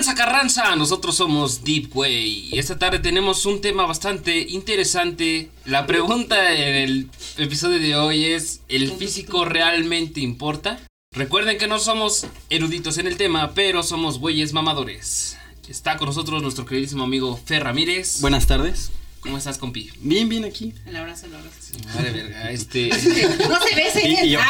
[0.00, 5.50] Tranza Carranza, nosotros somos Deep Way y esta tarde tenemos un tema bastante interesante.
[5.66, 10.80] La pregunta en el episodio de hoy es, ¿el físico realmente importa?
[11.14, 15.36] Recuerden que no somos eruditos en el tema, pero somos güeyes mamadores.
[15.68, 18.22] Está con nosotros nuestro queridísimo amigo Fer Ramírez.
[18.22, 18.92] Buenas tardes.
[19.20, 19.90] ¿Cómo estás, compi?
[20.00, 20.72] Bien, bien aquí.
[20.86, 21.56] El abrazo, el abrazo.
[21.94, 22.88] Madre verga, este...
[23.48, 24.40] No se ve, Y- y yo.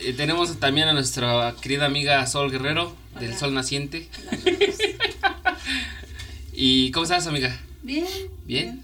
[0.00, 3.36] Eh, tenemos también a nuestra querida amiga Sol Guerrero, del.
[3.36, 4.08] Sol Naciente.
[6.52, 7.58] ¿Y cómo estás, amiga?
[7.82, 8.06] Bien.
[8.44, 8.82] Bien.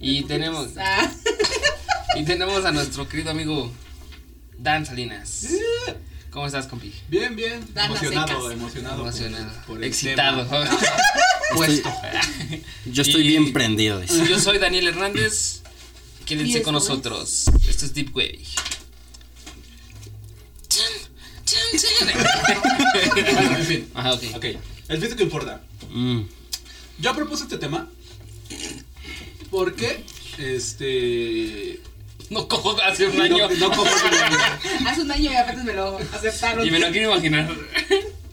[0.00, 1.10] Y tenemos, Ah,
[2.16, 3.72] y tenemos a nuestro querido amigo
[4.58, 5.48] Dan Salinas.
[6.30, 6.92] ¿Cómo estás, compi?
[7.08, 7.66] Bien, bien.
[7.74, 8.96] Emocionado, emocionado.
[9.02, 9.52] por- Emocionado.
[9.66, 10.46] por Excitado.
[11.54, 11.90] Puesto.
[12.86, 14.02] Yo estoy Y- bien prendido.
[14.04, 15.62] Yo soy Daniel Hernández.
[16.26, 17.44] Quédense con nosotros.
[17.68, 18.38] Esto es Deep Wave.
[21.72, 23.88] En fin.
[23.94, 24.22] Ajá, ok.
[24.36, 24.44] Ok.
[24.88, 25.62] El físico importa.
[25.90, 26.22] Mm.
[26.98, 27.88] Yo propuse este tema
[29.50, 30.04] porque,
[30.38, 31.80] este...
[32.30, 33.48] No cojo hace un año.
[33.58, 33.86] no cojo-
[34.86, 36.66] hace un año y apenas me lo aceptaron.
[36.66, 37.50] Y me lo quiero imaginar.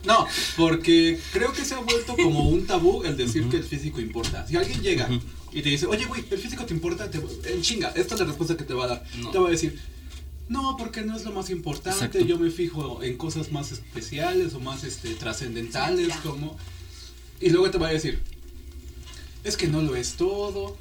[0.04, 4.02] No, porque creo que se ha vuelto como un tabú el decir que el físico
[4.02, 4.46] importa.
[4.48, 5.08] Si alguien llega
[5.54, 7.10] y te dice, oye, güey, ¿el físico te importa?
[7.10, 7.20] Te,
[7.52, 9.04] en chinga, esta es la respuesta que te va a dar.
[9.18, 9.32] No.
[9.32, 9.80] Te va a decir,
[10.48, 12.06] no, porque no es lo más importante.
[12.06, 12.20] Exacto.
[12.20, 16.58] Yo me fijo en cosas más especiales o más este, trascendentales, como.
[17.42, 18.22] Y luego te va a decir,
[19.44, 20.78] es que no lo es todo.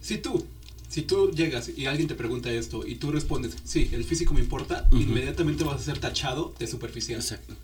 [0.00, 0.46] Si tú,
[0.88, 4.40] si tú llegas y alguien te pregunta esto y tú respondes, sí, el físico me
[4.40, 7.20] importa, inmediatamente vas a ser tachado de superficial.
[7.20, 7.54] Exacto.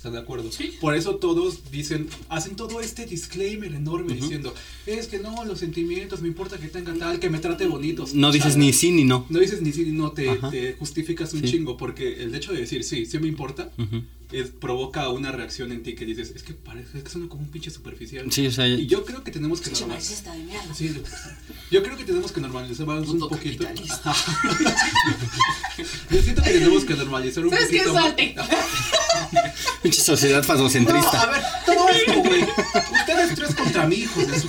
[0.00, 0.50] ¿Están de acuerdo?
[0.50, 0.78] Sí.
[0.80, 4.54] Por eso todos dicen, hacen todo este disclaimer enorme diciendo,
[4.86, 8.06] es que no, los sentimientos, me importa que tenga tal, que me trate bonito.
[8.14, 9.26] No dices ni sí ni no.
[9.28, 11.50] No dices ni sí ni no, te, justificas un Sí.
[11.50, 13.72] chingo, porque el hecho de decir, sí, sí me importa,
[14.32, 17.42] es, provoca una reacción en ti que dices, es que parece, es que suena como
[17.42, 18.32] un pinche superficial.
[18.32, 20.12] Sí, o sea, Y yo creo que tenemos que Pinche normalizar.
[20.24, 20.74] marxista de mierda.
[20.74, 20.94] Sí,
[21.70, 23.64] yo creo que tenemos que normalizar un Puto poquito.
[26.10, 27.94] yo siento que tenemos que normalizar un ¿Sabes qué poquito.
[27.94, 28.34] salte?
[29.82, 32.42] pinche sociedad No, a ver, todo esto, güey.
[32.42, 34.48] Ustedes tres contra mí, hijos de su.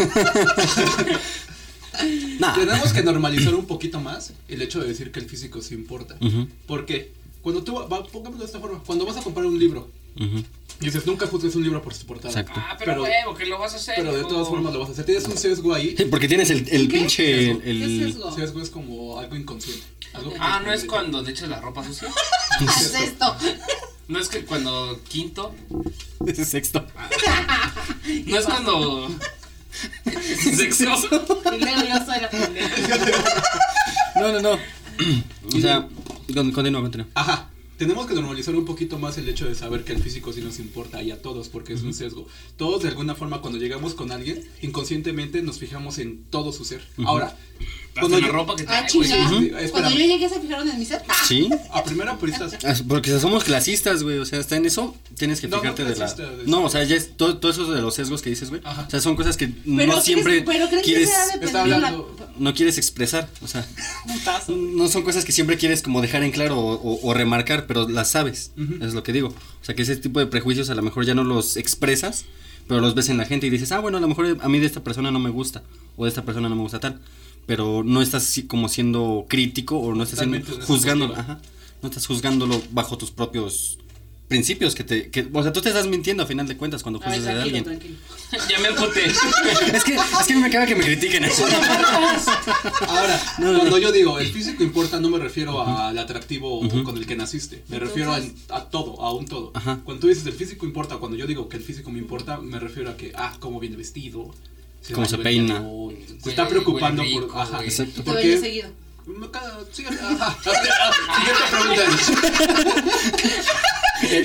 [2.39, 2.55] Nah.
[2.55, 6.15] Tenemos que normalizar un poquito más el hecho de decir que el físico sí importa.
[6.21, 7.11] Ujú, ¿Por qué?
[7.41, 10.43] Cuando tú, va, pongámoslo de esta forma, cuando vas a comprar un libro, ujú.
[10.79, 12.29] dices, nunca juzgues un libro por su portada.
[12.39, 12.53] Exacto.
[12.63, 13.95] Ah, pero, Pero- huevo, que lo vas a hacer.
[13.97, 15.05] Pero de todas formas lo vas a hacer.
[15.05, 15.95] Tienes un sesgo ahí.
[15.97, 16.97] Sí, Porque tienes el, el ¿Qué?
[16.97, 17.45] pinche.
[17.47, 17.61] Sesgo.
[17.61, 18.35] ¿Qué El, sesgo?
[18.35, 19.83] Sesgo es como algo inconsciente.
[20.13, 22.09] Algo Ah, no es cuando te echas la ropa sucia.
[22.67, 23.35] Haz esto.
[24.07, 25.53] No es que cuando quinto.
[26.45, 26.85] sexto.
[28.25, 29.09] No es cuando.
[29.71, 30.83] Sexo.
[30.83, 32.75] Y luego yo soy la pendeja.
[34.15, 34.51] No, no, no.
[35.47, 35.87] O sea,
[36.33, 37.07] con- continúa, continúa.
[37.15, 37.47] Ajá.
[37.77, 40.59] Tenemos que normalizar un poquito más el hecho de saber que el físico sí nos
[40.59, 42.27] importa y a todos porque es un sesgo.
[42.55, 46.87] Todos de alguna forma cuando llegamos con alguien, inconscientemente nos fijamos en todo su ser.
[47.05, 47.35] Ahora,
[47.99, 49.09] cuando la yo- ropa que Ah, trae, güey.
[49.09, 49.29] chinga.
[49.29, 51.03] Sí, sí, Cuando yo llegué se fijaron en mi set.
[51.07, 51.49] Ah, Sí.
[51.71, 54.17] a primera por estas Ah, Porque somos clasistas, güey.
[54.19, 54.95] O sea, está en eso.
[55.17, 56.13] Tienes que No, no fijarte de la.
[56.13, 58.61] de- No, o sea, ya es todo, todo eso de los sesgos que dices, güey.
[58.65, 61.09] O sea, son cosas que Pero no siempre pero creen quieres.
[61.09, 62.01] que dependiendo la
[62.39, 63.29] No quieres expresar.
[63.41, 63.67] O sea,
[64.07, 64.55] putazo.
[64.55, 67.87] no son cosas que siempre quieres como dejar en claro o, o- o remarcar, pero
[67.89, 68.51] las sabes.
[68.57, 68.83] Ujú.
[68.83, 69.27] Es lo que digo.
[69.29, 72.25] O sea, que ese tipo de prejuicios a lo mejor ya no los expresas,
[72.67, 74.59] pero los ves en la gente y dices, ah, bueno, a lo mejor a mí
[74.59, 75.61] de esta persona no me gusta,
[75.97, 76.99] o de esta persona no me gusta tal.
[77.45, 81.15] Pero no estás así como siendo crítico o no estás siendo, juzgándolo.
[81.15, 81.41] Ajá.
[81.81, 83.77] No estás juzgándolo bajo tus propios
[84.27, 87.01] principios que te que, o sea tú te estás mintiendo a final de cuentas cuando
[87.03, 87.97] A ver, juzgas a tranquilo, alguien tranquilo.
[88.49, 89.05] Ya me emputé.
[89.75, 91.25] es que es que me caga que me critiquen
[92.87, 93.77] Ahora, No, no, cuando no.
[93.77, 97.63] yo digo el físico importa, no me refiero al atractivo con el que naciste.
[97.67, 98.13] Me refiero
[98.49, 99.51] a todo, a un todo.
[99.53, 99.81] Ajá.
[99.83, 102.57] Cuando tú dices el físico importa, cuando yo digo que el físico me importa, me
[102.57, 104.33] refiero a que, ah, cómo viene vestido.
[104.93, 105.63] Cómo se bañó el peina.
[106.23, 107.23] Se está preocupando huele por.
[107.23, 107.55] rico, Ajá.
[107.57, 107.67] güey.
[107.69, 108.03] Exacto.
[108.03, 108.69] Porque- seguido.
[109.71, 109.97] Siguiente
[111.49, 111.91] pregunta.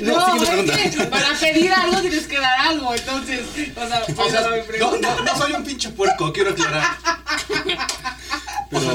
[0.03, 3.43] No, No, es que para pedir algo tienes que dar algo, entonces,
[3.77, 4.03] o sea,
[4.87, 6.97] O no, no soy un pinche puerco, quiero aclarar.
[8.73, 8.95] O sea,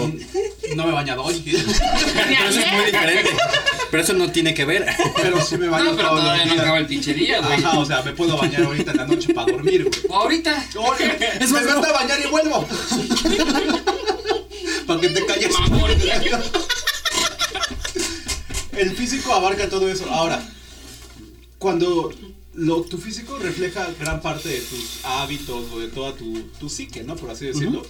[0.76, 1.40] no me he bañado hoy.
[1.44, 3.30] Pero eso es muy diferente
[3.92, 4.86] pero eso no tiene que ver
[5.22, 7.62] Pero sí me baño No, pero todos los todavía no acaba el pinche día, güey.
[7.62, 10.02] Ajá, o sea, me puedo bañar ahorita en la noche para dormir, güey.
[10.08, 10.66] O ahorita.
[10.78, 12.66] Oye, Es me más, voy a bañar y vuelvo.
[14.88, 15.54] para que te calles.
[18.78, 20.10] El físico abarca todo eso.
[20.10, 20.42] Ahora,
[21.60, 22.14] cuando
[22.54, 27.04] lo, tu físico refleja gran parte de tus hábitos o de toda tu, tu psique,
[27.04, 27.18] ¿no?
[27.18, 27.86] Por así decirlo.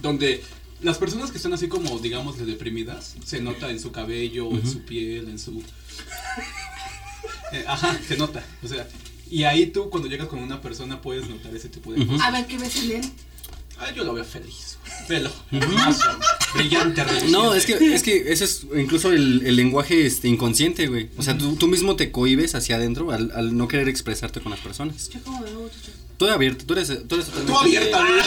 [0.00, 0.42] Donde
[0.82, 4.66] las personas que están así como, digamos, de deprimidas, se nota en su cabello, en
[4.66, 5.62] su piel, en su...
[7.52, 8.42] Eh, ajá, se nota.
[8.62, 8.88] O sea,
[9.30, 12.12] Y ahí tú, cuando llegas con una persona, puedes notar ese tipo de Ujú.
[12.12, 12.26] cosas.
[12.26, 13.10] A ver, ¿qué ves en él?
[13.78, 14.78] Ah, yo lo veo feliz.
[15.08, 15.30] Velo.
[15.50, 16.00] hermoso,
[16.54, 17.32] Brillante, reluciente.
[17.32, 21.08] No, es que, es que ese es incluso el, el lenguaje este, inconsciente, güey.
[21.18, 24.50] O sea, tú, tú mismo te cohibes hacia adentro al, al no querer expresarte con
[24.50, 25.08] las personas.
[25.10, 25.70] Yo como veo.
[26.22, 28.20] Tú abierto, tú eres, tú eres totalmente- Tú abierta, güey.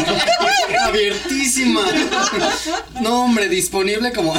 [0.00, 1.82] O sea, abiertísima.
[3.00, 4.34] No, hombre, disponible como.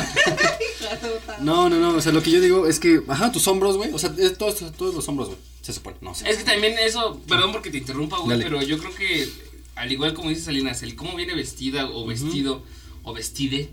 [1.40, 1.96] No, no, no.
[1.96, 3.92] O sea, lo que yo digo es que, ajá, tus hombros, güey.
[3.94, 5.40] O sea, es todos, todos los hombros, güey.
[5.62, 6.30] Se supone, no sé.
[6.30, 9.30] Es que también eso, perdón porque te interrumpa, güey, pero yo creo que,
[9.76, 12.62] al igual como dice Salinas, el cómo viene vestida o vestido
[13.04, 13.70] o vestide.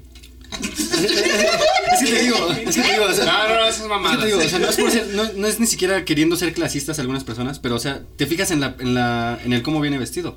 [0.53, 3.83] Es que te digo, es que te digo, o sea, No, no, no, esas es
[3.83, 4.21] que mamadas.
[4.21, 6.53] te digo, o sea, no es, por ser- no, no es ni siquiera queriendo ser
[6.53, 9.81] clasistas algunas personas, pero, o sea, te fijas en la, en la, en el cómo
[9.81, 10.37] viene vestido.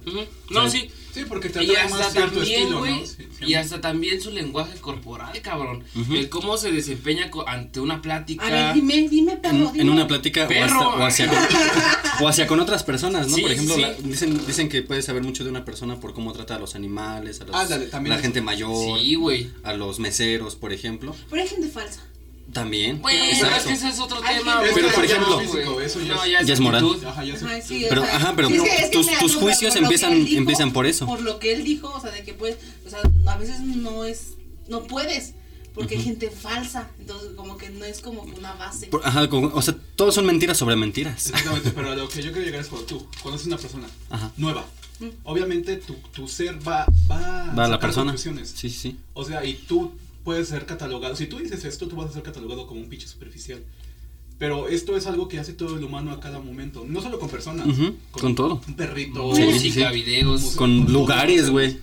[0.50, 0.90] No, sí.
[1.14, 3.00] Sí, porque te Y hasta también, estilo, güey.
[3.02, 3.06] ¿no?
[3.06, 5.84] Sí, y hasta también su lenguaje corporal, cabrón.
[5.96, 6.14] Ujú.
[6.14, 8.46] El cómo se desempeña ante una plática.
[8.46, 9.56] A ver, dime, dime, perro.
[9.56, 9.82] En, dime.
[9.82, 10.66] en una plática o, Perro.
[10.66, 11.32] hasta- o hacia,
[12.22, 13.36] o hacia con otras personas, ¿no?
[13.36, 13.82] Sí, por ejemplo, sí.
[13.82, 16.76] la- dicen, dicen que puedes saber mucho de una persona por cómo trata a los
[16.76, 18.24] animales, a los- Ándale, también la eso.
[18.24, 19.50] gente mayor, Sí, güey.
[19.64, 21.16] a los meseros, por ejemplo.
[21.30, 22.04] Pero hay gente falsa.
[22.54, 23.02] También.
[23.02, 24.62] Bueno, es que ese es otro tema.
[24.74, 25.40] Pero, por ejemplo-.
[25.40, 26.86] Físico, eso ya No, es- ya es Ya es moral.
[27.06, 29.74] Ajá, ya sí, Pero, o sea, ajá, pero es que- es que tus- tus juicios
[29.76, 31.06] por empiezan- dijo, empiezan por eso.
[31.06, 34.04] Por lo que él dijo, o sea, de que puedes, o sea, a veces no
[34.06, 34.30] es,
[34.68, 35.34] no puedes,
[35.76, 38.88] porque hay gente falsa, entonces como que no es como que una base.
[38.88, 41.28] Por- ajá, como- o sea, todos son mentiras sobre mentiras.
[41.28, 44.32] Exactamente, pero a lo que yo quiero llegar es cuando tú conoces una persona Ajá.
[44.38, 44.66] nueva.
[45.24, 48.16] Obviamente tu, tu ser va, va, Va a la persona.
[48.18, 48.98] sí, sí.
[49.14, 49.92] O sea, y tú
[50.24, 51.16] puedes ser catalogado.
[51.16, 53.64] Si tú dices esto, tú vas a ser catalogado como un pinche superficial.
[54.38, 56.86] Pero esto es algo que hace todo el humano a cada momento.
[56.88, 57.68] No solo con personas.
[57.68, 58.62] Ujú, con todo.
[58.68, 59.36] Un perrito.
[59.36, 59.96] Sí, Música, sí.
[60.02, 60.42] videos.
[60.42, 60.58] Música.
[60.58, 61.78] Con todo lugares, güey.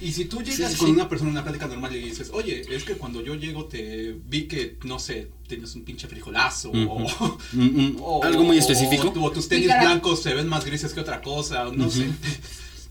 [0.00, 2.62] Y si tú llegas sí, con una persona en una plática normal y dices, oye,
[2.74, 6.80] es que cuando yo llego te vi que, no sé, tienes un pinche frijolazo Ujú.
[6.90, 9.12] o, Mm, mm, o- Algo muy específico.
[9.16, 12.08] O, o tus tenis blancos se ven más grises que otra cosa, o no sé.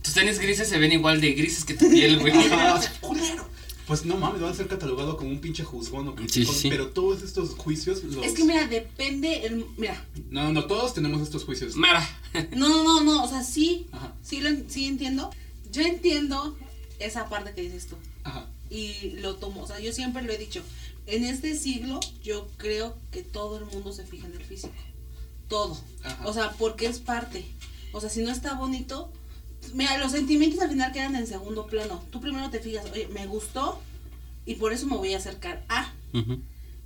[0.01, 2.33] Tus tenis grises se ven igual de grises que tu piel, güey.
[3.01, 3.45] Culero.
[3.87, 6.89] Pues no mames, va a ser catalogado como un pinche juzgón o Sí, sí, pero
[6.89, 8.23] todos estos juicios los...
[8.25, 11.75] Es que mira, depende, el, mira, No, no, no, todos tenemos estos juicios.
[11.75, 12.07] Mara.
[12.55, 15.29] no, no, no, no, o sea, sí, Ajá, sí, lo, sí entiendo,
[15.71, 16.57] yo entiendo
[16.99, 18.47] esa parte que dices tú, ajá.
[18.69, 20.61] y lo tomo, o sea, yo siempre lo he dicho,
[21.07, 24.73] en este siglo yo creo que todo el mundo se fija en el físico,
[25.47, 26.27] todo, Ajá.
[26.27, 27.43] o sea, porque es parte,
[27.91, 29.11] o sea, si no está bonito,
[29.73, 33.25] mira, los sentimientos al final quedan en segundo plano, tú primero te fijas, oye, me
[33.27, 33.79] gustó
[34.45, 35.91] y por eso me voy a acercar a,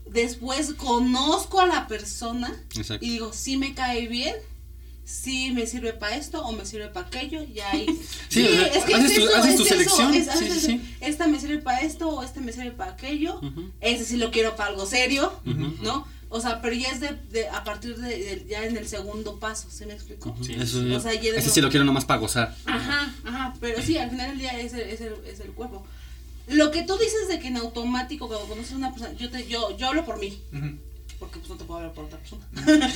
[0.09, 3.05] después conozco a la persona Exacto.
[3.05, 4.35] y digo, si me cae bien,
[5.03, 7.85] si me sirve para esto o me sirve para aquello, y ahí.
[8.29, 8.49] Sí, o
[8.87, 10.67] sea, haces tu- haces tu selección, es- sí, haces sí, eso.
[10.67, 10.95] sí.
[10.99, 13.37] Esta me sirve para esto o este me sirve para aquello.
[13.39, 13.69] Ujú.
[13.81, 15.31] Ese sí lo quiero para algo serio.
[15.45, 16.07] ¿no?
[16.35, 19.39] O sea, pero ya es de, de- a partir de, de- ya en el segundo
[19.39, 20.35] paso, ¿sí me explico?
[20.41, 20.53] Sí.
[20.59, 22.53] Eso, O sea, ya ese lo- sí lo quiero nomás para gozar.
[22.65, 25.85] Ajá, ajá, pero sí, al final del día es el, es el, es el cuerpo.
[26.47, 29.47] Lo que tú dices de que en automático cuando conoces a una persona, yo te,
[29.47, 30.37] yo, yo hablo por mí,
[31.19, 32.45] porque pues no te puedo hablar por otra persona.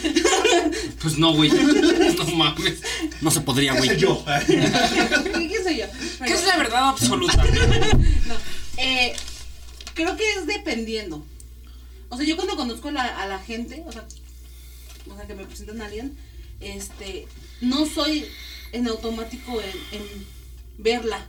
[1.01, 1.49] Pues no, güey.
[1.49, 2.81] No mames.
[3.21, 3.89] No se podría, ¿Qué güey.
[3.91, 4.23] sé yo?
[4.47, 5.85] ¿Qué soy yo?
[5.87, 7.43] ¿Qué Pero- es la verdad absoluta?
[8.27, 8.35] No,
[8.77, 9.13] eh,
[9.93, 11.25] creo que es dependiendo.
[12.09, 14.05] O sea, yo cuando conozco a la, a la gente, o sea,
[15.09, 16.17] o sea, que me presentan a alguien,
[16.59, 17.27] este,
[17.61, 18.25] no soy
[18.71, 20.25] en automático en, en
[20.77, 21.27] verla.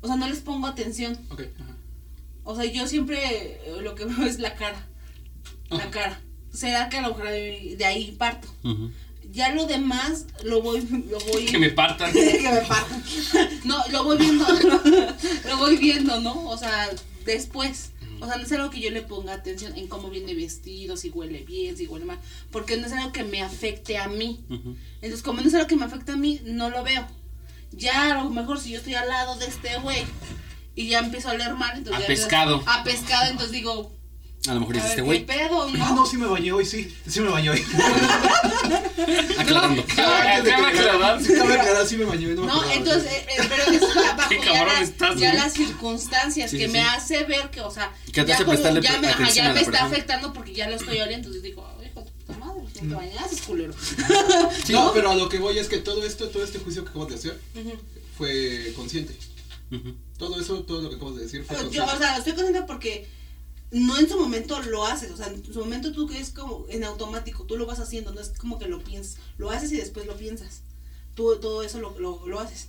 [0.00, 1.18] O sea, no les pongo atención.
[1.30, 1.76] ok, ajá.
[2.44, 4.86] O sea, yo siempre eh, lo que veo es la cara.
[5.68, 6.20] La cara.
[6.52, 8.48] Será que a lo mejor de, ahí parto.
[8.64, 8.90] Ujú.
[9.30, 12.12] Ya lo demás lo voy, lo voy Que me partan.
[12.12, 13.04] que me partan.
[13.64, 14.44] No, lo voy viendo.
[15.46, 16.48] lo voy viendo, ¿no?
[16.48, 16.88] O sea,
[17.24, 17.90] después.
[18.20, 21.08] O sea, no es algo que yo le ponga atención en cómo viene vestido, si
[21.08, 22.18] huele bien, si huele mal.
[22.50, 24.44] Porque no es algo que me afecte a mí.
[25.00, 27.06] Entonces, como no es algo que me afecta a mí, no lo veo.
[27.72, 30.02] Ya a lo mejor si yo estoy al lado de este güey
[30.74, 32.62] y ya empiezo a oler mal, entonces A ya- pescado.
[32.66, 33.90] A pescado, entonces digo,
[34.48, 35.26] A lo mejor dice este güey.
[35.26, 35.68] ¿qué pedo?
[35.74, 35.94] Ah, ¿no?
[35.96, 36.94] no, sí me bañé hoy, sí.
[37.06, 37.62] Sí me bañé hoy.
[39.38, 39.84] Aclarando.
[39.94, 41.22] Cabe aclarar.
[41.22, 42.34] Sí, cabe aclarar, sí me bañé hoy.
[42.34, 45.34] No, No, entonces, eh, eh, pero es ba- bajo Qué ya, cabrón las, estás, ya
[45.34, 48.44] las circunstancias Sí, que sí, me hace ver que, o sea, Que te ya hace
[48.44, 49.86] como ya me, ajá, ya la me está persona.
[49.86, 52.94] afectando porque ya lo estoy oliendo, entonces digo, "Ay, hijo de puta madre, no te
[52.94, 53.74] bañaste, culero.
[54.70, 57.08] No, pero a lo que voy es que todo esto, todo este juicio que acabas
[57.08, 57.72] de hacer Ujú.
[58.16, 59.14] fue consciente.
[59.70, 59.94] Ujú.
[60.18, 61.92] Todo eso, todo lo que acabas de decir fue Yo, consciente.
[61.94, 63.06] o sea, estoy consciente porque
[63.70, 66.84] no en su momento lo haces, o sea, en su momento tú es como en
[66.84, 70.06] automático, tú lo vas haciendo, no es como que lo piensas, lo haces y después
[70.06, 70.62] lo piensas.
[71.14, 72.68] Tú todo eso lo, lo, lo haces.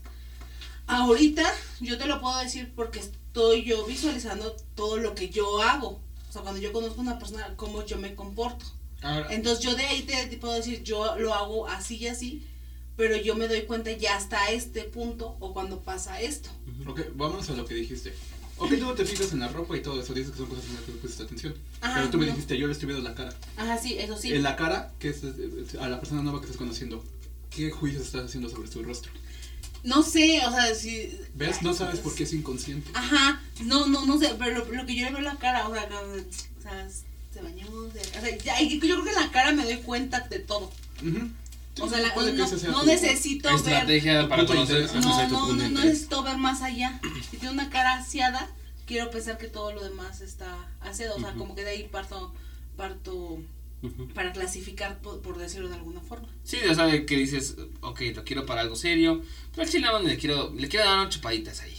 [0.87, 1.43] Ahorita
[1.79, 5.99] yo te lo puedo decir porque estoy yo visualizando todo lo que yo hago.
[6.29, 8.65] O sea, cuando yo conozco a una persona, cómo yo me comporto.
[9.01, 12.45] Ahora, Entonces yo de ahí te, te puedo decir, yo lo hago así y así,
[12.95, 16.49] pero yo me doy cuenta ya hasta este punto o cuando pasa esto.
[16.85, 18.13] ok, vamos a lo que dijiste.
[18.61, 20.65] Ok, tú no te fijas en la ropa y todo eso, dices que son cosas
[20.65, 21.55] en las que pusiste atención.
[21.81, 22.31] Ajá, pero tú me no.
[22.31, 23.33] dijiste, yo le estoy viendo la cara.
[23.57, 24.31] Ajá, sí, eso sí.
[24.31, 25.23] En la cara, que es,
[25.79, 27.03] a la persona nueva que estás conociendo,
[27.49, 29.11] ¿qué juicios estás haciendo sobre su rostro?
[29.83, 31.19] No sé, o sea, si...
[31.33, 31.63] ¿Ves?
[31.63, 32.91] No sabes por qué es inconsciente.
[32.93, 35.67] Ajá, no, no, no sé, pero lo, lo que yo le veo en la cara,
[35.67, 36.87] o sea, o sea,
[37.33, 40.37] se bañó, o sea, ya, yo creo que en la cara me doy cuenta de
[40.37, 40.71] todo.
[41.01, 41.29] Ujú.
[41.75, 42.13] Sí, O sea, la-
[42.71, 43.87] no, necesito ver...
[44.29, 44.89] Para conocer.
[45.01, 46.99] No, no, no, necesito ver más allá.
[47.29, 48.49] Si tiene una cara aseada,
[48.85, 51.15] quiero pensar que todo lo demás está aseado.
[51.15, 52.33] O sea, como que de ahí parto,
[52.75, 53.39] parto
[54.13, 56.27] para clasificar, por, por decirlo de alguna forma.
[56.43, 59.21] Sí, o sea, que dices, ok, lo quiero para algo serio.
[59.51, 61.75] Pero al chile le quiero, le quiero dar unas chupaditas ahí.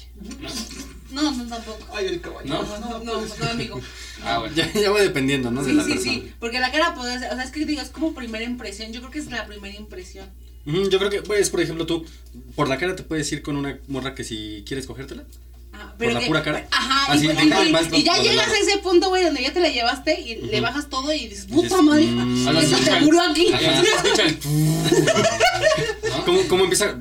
[1.11, 1.87] No, no, tampoco.
[1.95, 2.49] Ay, el caballo.
[2.49, 2.62] ¿No?
[2.81, 3.79] No, no, no, amigo.
[4.25, 4.55] Ah, bueno.
[4.57, 5.62] Ya, ya va dependiendo, ¿no?
[5.62, 6.12] de Sí, la sí, persona.
[6.14, 6.33] sí.
[6.41, 8.93] Porque la cara puede ser, o sea, es que digo, es como primera impresión.
[8.93, 10.26] Yo creo que es la primera impresión.
[10.64, 12.07] Yo creo que, pues, por ejemplo, tú,
[12.55, 15.25] por la cara te puedes ir con una morra que si quieres cogértela.
[15.73, 16.69] Ajá, ¿Por la que- pura cara?
[16.71, 19.52] Ajá, Así, y, de- y- vas- y ya llegas a ese punto, güey, donde ya
[19.52, 22.49] te la llevaste y le bajas todo y dices, puta madre, mm.
[22.49, 23.47] A las eso se murió aquí.
[26.11, 26.25] ¿No?
[26.25, 26.97] ¿Cómo, cómo empieza?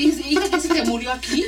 [0.00, 1.44] Y dices, hija, que se te murió aquí.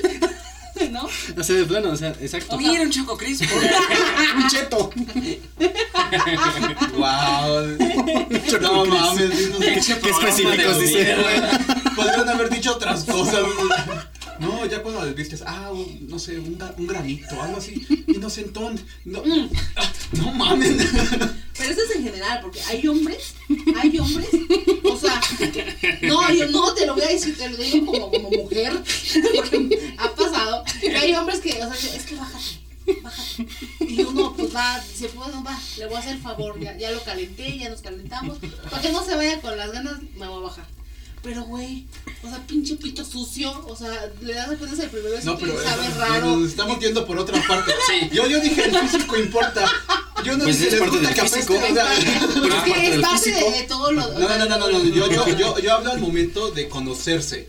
[0.90, 1.08] ¿No?
[1.38, 2.56] Así de plano, o sea, exacto.
[2.58, 3.44] Mira un choco crispo.
[4.36, 4.90] Un cheto.
[6.96, 7.76] Wow.
[8.60, 11.04] No mames, no sé Qué programa específicos de dice.
[11.04, 11.58] mierda.
[11.94, 13.42] Podrían haber dicho otras cosas.
[14.40, 18.80] No, ya cuando les viste, ah, un- no sé, un, un granito, algo así, inocentón.
[19.04, 19.22] No,
[19.76, 20.76] ah, no mames.
[21.58, 23.34] Pero eso es en general, porque hay hombres,
[23.80, 24.28] hay hombres,
[24.84, 25.20] o sea,
[26.12, 28.72] no, yo no te lo voy a decir, te lo digo como, como mujer,
[29.36, 33.48] porque ha pasado, que hay hombres que, o sea, es que bájate, bájate.
[33.80, 36.90] Y uno, pues va, dice, bueno, va, le voy a hacer el favor, ya, ya
[36.90, 38.38] lo calenté, ya nos calentamos,
[38.70, 40.81] para que no se vaya con las ganas, me voy a bajar.
[41.22, 41.86] Pero, güey,
[42.24, 45.54] o sea, pinche pito sucio, o sea, le das apenas el primer beso No, pero
[45.54, 46.36] y sabe eso- raro.
[46.36, 47.72] nos estamos yendo por otra parte.
[47.86, 48.08] Sí.
[48.12, 49.64] Yo, yo dije el físico importa.
[50.24, 51.54] Yo no Pues dije es parte del que físico.
[51.58, 54.00] apeste, o sea, Pero es que es parte de, de todo lo.
[54.00, 57.48] No, no, no, no, no, no, Yo, yo, yo, yo hablo al momento de conocerse.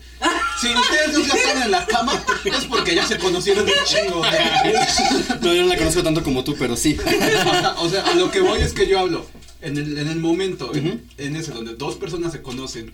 [0.60, 4.22] Si ustedes dos ya están en la cama, es porque ya se conocieron un chingo.
[5.40, 6.96] No, yo no la conozco tanto como tú, pero sí.
[7.78, 9.26] O sea, a lo que voy es que yo hablo
[9.60, 12.92] en el, en el momento, en ese donde dos personas se conocen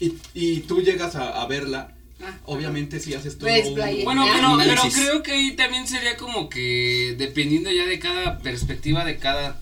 [0.00, 4.02] y, y tú llegas a, a verla, Ah, obviamente si haces todo un- playa.
[4.04, 4.32] Bueno, Ya.
[4.58, 9.60] pero, creo que ahí también sería como que dependiendo ya de cada perspectiva de cada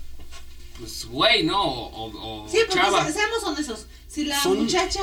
[0.78, 1.62] pues güey, ¿no?
[1.62, 3.06] O, o, o Sí, porque chava.
[3.06, 3.86] se- seamos honestos.
[4.08, 5.00] Si la Son- muchacha,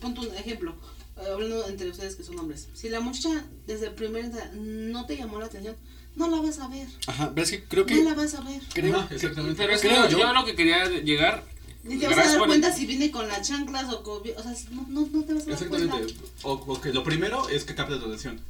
[0.00, 0.74] pon tu ejemplo,
[1.16, 5.16] hablando entre ustedes que son hombres, si la muchacha desde el primer día no te
[5.16, 5.76] llamó la atención,
[6.16, 6.88] no la vas a ver.
[7.06, 8.02] Ajá, pero es que creo No que.
[8.04, 8.60] la vas a ver.
[8.72, 9.56] Creo, exactamente.
[9.56, 11.44] Pero es que creo yo- yo lo que quería llegar
[11.86, 14.18] Ni te vas a dar cuenta si viene con las chanclas o con.
[14.18, 15.96] O sea, no, no, no te vas a dar cuenta.
[15.98, 16.14] Exactamente.
[16.42, 18.40] O, ok, lo primero es que capta tu atención.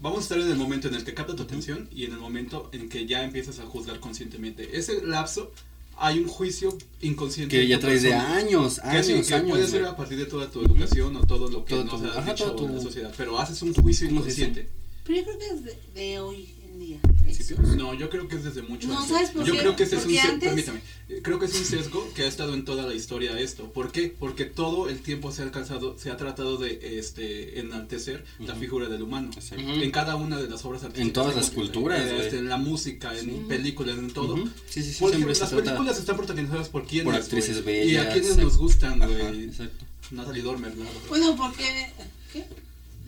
[0.00, 2.18] Vamos a estar en el momento en el que capta tu atención y en el
[2.18, 4.76] momento en que ya empiezas a juzgar conscientemente.
[4.76, 5.50] Ese lapso
[5.96, 7.56] hay un juicio inconsciente.
[7.56, 8.36] que ya tu traes de persona.
[8.36, 9.50] años, Que sí, años, que años.
[9.50, 12.08] puede ser a partir de toda tu educación o todo lo que Todo nos tu-
[12.08, 13.14] has ajá, dicho en la tu- sociedad.
[13.16, 14.68] Pero haces un juicio inconsciente.
[15.04, 16.48] Pero yo creo que es de, de hoy
[16.82, 17.76] en.
[17.76, 19.10] No, yo creo que es desde mucho No, antes.
[19.10, 19.58] ¿sabes por yo qué?
[19.60, 20.80] creo que ese es un antes- permítame,
[21.22, 23.72] creo que es un sesgo que ha estado en toda la historia esto.
[23.72, 24.14] ¿Por qué?
[24.18, 28.88] Porque todo el tiempo se ha alcanzado, se ha tratado de este enaltecer la figura
[28.88, 29.30] del humano.
[29.34, 29.64] Exacto.
[29.64, 29.80] Ujú.
[29.82, 31.12] En cada una de las obras artísticas.
[31.12, 32.20] todas las culturas, eh, güey.
[32.26, 34.34] este, en la música, en películas, en todo.
[34.34, 34.48] Ujú.
[34.68, 37.04] Sí, sí, sí, Porque se las películas están protagonizadas por quienes.
[37.06, 37.92] por actrices bellas.
[37.92, 38.44] Y a quienes exacto.
[38.44, 39.44] nos gustan, güey.
[39.44, 39.84] exacto.
[40.10, 40.84] Natalie Dormer, ¿no?
[41.08, 41.90] Bueno, porque.
[42.32, 42.44] ¿Qué?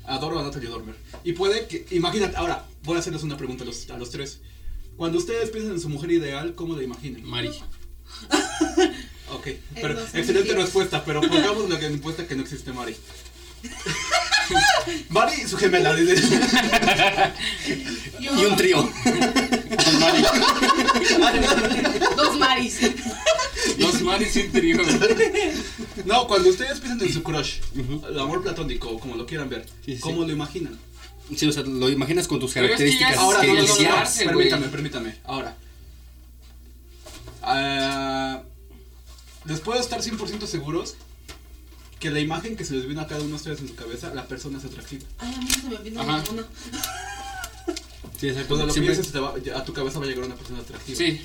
[0.09, 0.97] Adoro a Natalie Dormer.
[1.25, 4.41] Y puede que, imagínate, ahora, voy a hacerles una pregunta a los, a los tres.
[4.97, 7.25] Cuando ustedes piensan en su mujer ideal, ¿cómo la imaginan?
[7.25, 7.51] Mari.
[9.31, 12.97] Ok, pero excelente respuesta, pero pongamos la respuesta que no existe Mari.
[15.11, 16.17] Mari y su gemela, dice.
[18.21, 18.91] Yo, Y un trío.
[19.85, 20.23] Con Mari.
[22.17, 22.81] Dos maris.
[23.79, 24.79] Y un trío.
[26.05, 27.59] No, cuando ustedes piensan en su crush,
[28.09, 30.79] el amor platónico, como lo quieran ver, Sí, sí, ¿cómo lo imaginan?
[31.37, 33.47] Sí, o sea, lo imaginas con tus Pero es que ya características es- Ahora, que
[33.49, 34.27] no, no, no, no, güey.
[34.27, 35.57] permítame, permítame, ahora.
[37.43, 38.43] Ah,
[39.45, 40.97] les puedo estar 100% seguros
[42.01, 44.13] que la imagen que se les vino a cada uno de ustedes en su cabeza,
[44.15, 45.05] la persona es atractiva.
[45.19, 46.19] Ay, a mí no se me vino Ajá.
[46.23, 46.43] ninguno.
[48.19, 48.49] Sí, exacto.
[48.49, 50.97] Cuando lo Siempre- pienses, te va- a tu cabeza va a llegar una persona atractiva.
[50.99, 51.21] Sí.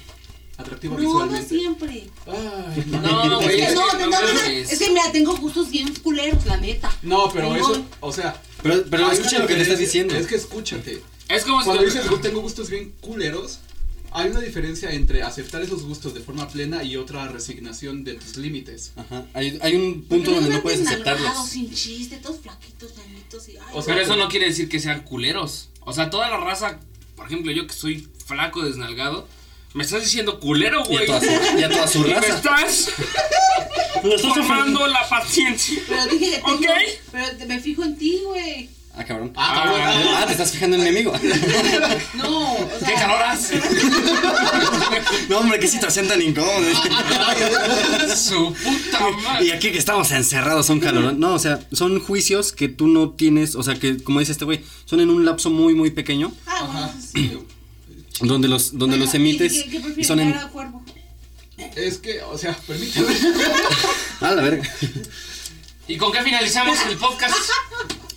[0.57, 2.09] Atractiva No, no siempre.
[2.27, 3.57] Ay, No, Es güey.
[3.57, 6.45] que es no, que no, no no, no, es que mira, tengo gustos bien culeros,
[6.45, 6.95] la neta.
[7.01, 8.39] No, pero Tengo- eso, o sea.
[8.61, 10.15] Pero, pero escucha lo que le estás diciendo.
[10.15, 11.01] Es que escuchate.
[11.27, 13.59] Es como si Cuando dices tengo gustos bien culeros,
[14.11, 18.37] hay una diferencia entre aceptar esos gustos de forma plena y otra resignación de tus
[18.37, 18.91] límites.
[18.95, 19.25] Ajá.
[19.33, 21.49] Hay, hay un punto donde luego no puedes aceptarlos.
[21.49, 23.57] sin chiste, todos flaquitos, llanitos y.
[23.57, 25.69] Ay, O sea, Pero eso no quiere decir que sean culeros.
[25.79, 26.79] O sea, toda la raza,
[27.15, 29.27] por ejemplo, yo que soy flaco, desnalgado,
[29.73, 31.05] me estás diciendo culero, Y a güey.
[31.07, 31.27] toda su,
[31.59, 32.27] y a toda su Y me raza.
[32.37, 32.89] estás
[34.35, 35.81] formando la paciencia.
[35.87, 36.53] Pero dije que tengo.
[36.55, 36.65] Ok.
[37.11, 38.69] Pero te- me fijo en ti, güey.
[38.95, 39.33] Ah, cabrón.
[39.35, 39.81] Ah, cabrón.
[39.83, 40.19] Ah.
[40.21, 41.13] Ah, te estás fijando en el enemigo.
[42.13, 42.87] No, o sea.
[42.87, 43.59] ¿Qué calor hace?
[45.29, 46.59] No, hombre, qué situación tan incómoda.
[48.15, 49.53] Su puta Y madre.
[49.53, 51.13] aquí que estamos encerrados son calor.
[51.15, 54.45] No, o sea, son juicios que tú no tienes, o sea, que como dice este
[54.45, 57.37] güey, son en un lapso muy, muy pequeño, Ah, bueno, sí.
[58.21, 60.33] donde los, donde Bueno, los emites ¿y ¿Qué, qué y prefieres, son en...
[61.75, 63.07] Es que, o sea, permíteme.
[64.21, 64.63] Ah, la verga.
[65.87, 67.35] ¿Y con qué finalizamos el podcast?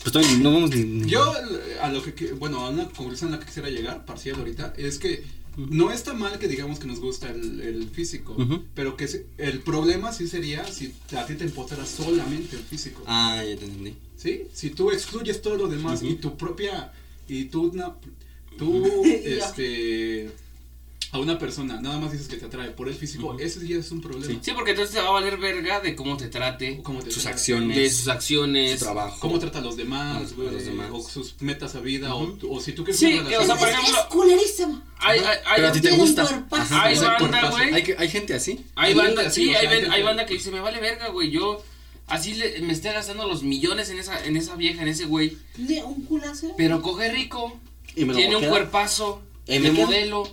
[0.03, 0.85] Pues todavía no vamos ni...
[0.85, 1.35] ni- Yo,
[1.83, 4.99] a lo que, bueno, a una conclusión a la que quisiera llegar, parcial ahorita, es
[4.99, 5.25] que
[5.57, 8.37] no está mal que digamos que nos gusta el, el físico,
[8.75, 13.03] pero que el problema sí sería si a ti te importara solamente el físico.
[13.07, 13.95] Ah, ya te entendí.
[14.17, 14.45] ¿Sí?
[14.53, 16.93] Si tú excluyes todo lo demás y tu propia,
[17.29, 17.97] y tú, na-
[18.57, 18.85] tú,
[19.25, 20.31] este,
[21.13, 23.39] a una persona nada más dices que te atrae por el físico, Ujú.
[23.39, 24.41] ese ya es un problema.
[24.43, 27.27] Sí, porque entonces te va a valer verga de cómo te trate, Cómo te Sus
[27.27, 27.77] acciones.
[27.77, 28.79] de sus acciones.
[28.79, 29.17] Su trabajo.
[29.21, 30.91] Cómo trata a los demás, A los- demás.
[30.93, 33.57] o sus metas a vida, o, o si tú quieres Sí, una que, o sea,
[33.57, 34.83] por Es- ejemplo- Es culerísima.
[34.99, 36.47] Hay, hay, hay, Pero a ti te gusta.
[36.51, 37.73] Ajá, Hay banda, güey.
[37.75, 38.65] Hay, que- hay gente así.
[38.75, 41.09] hay Hay banda, sí, así, o sea, hay, gente- banda que dice, me vale verga,
[41.11, 41.63] güey, yo
[42.09, 45.37] así le- me esté gastando los millones en esa, en esa vieja, en ese güey,
[45.55, 46.53] Tiene un culazo.
[46.57, 47.59] pero coge rico,
[47.97, 48.51] Y me lo tiene voy a un quedar.
[48.53, 50.29] cuerpazo, de me modelo,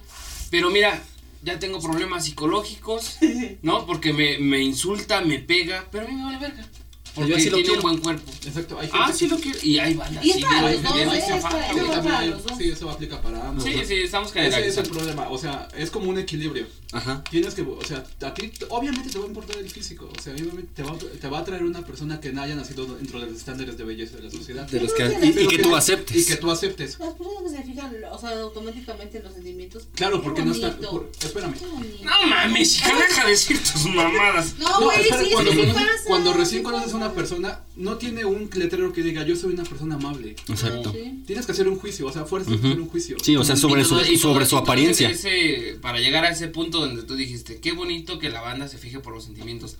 [0.51, 1.01] pero mira,
[1.41, 3.17] ya tengo problemas psicológicos,
[3.63, 3.85] ¿no?
[3.85, 6.67] Porque me, me insulta, me pega, pero a mí me vale verga.
[7.15, 7.81] Porque Yo así lo tiene un quiero.
[7.83, 8.31] buen cuerpo.
[8.45, 9.59] Exacto, hay gente Ah, que- sí lo quiero.
[9.61, 11.03] Y hay bandas Y es para los dos, ¿eh?
[11.03, 12.57] Es para- Sí, también, para los dos.
[12.57, 13.63] sí, eso aplica para ambos.
[13.63, 13.83] Sí, ¿no?
[13.85, 14.89] sí, estamos Ese es el generalizando.
[14.91, 16.65] problema, o sea, es como un equilibrio.
[16.91, 17.23] Ajá.
[17.29, 20.21] Tienes que, o sea, a ti t- obviamente te va a importar el físico, o
[20.21, 22.85] sea, obviamente te va, a- te va a traer una persona que no haya nacido
[22.85, 24.67] dentro de los estándares de belleza de la sociedad.
[24.67, 26.17] De los que, Pero y, y Pero que tú aceptes.
[26.17, 26.99] Y que tú aceptes.
[26.99, 29.87] Las personas que se fijan, o sea, automáticamente en los sentimientos.
[29.95, 30.69] Claro, qué porque no está.
[30.69, 31.53] bonito, por- espérame.
[31.53, 32.03] qué bonito.
[32.05, 34.53] No mames, hija, deja de decir tus mamadas.
[34.59, 37.02] No, güey, espera, sí, cuando, sí, sí conoces- pasa, cuando recién sí conoces a pasa.
[37.05, 40.35] Una persona, no tiene un letrero que diga yo soy una persona amable.
[40.47, 40.91] Exacto.
[40.93, 41.21] Sí.
[41.25, 42.65] Tienes que hacer un juicio, o sea, fuerza Ujú.
[42.67, 43.17] hacer un juicio.
[43.21, 45.09] Sí, o sea, sobre Y su, todo- y todo- sobre su apariencia.
[45.09, 48.77] ese- para llegar a ese punto donde tú dijiste, qué bonito que la banda se
[48.77, 49.75] fije por los sentimientos.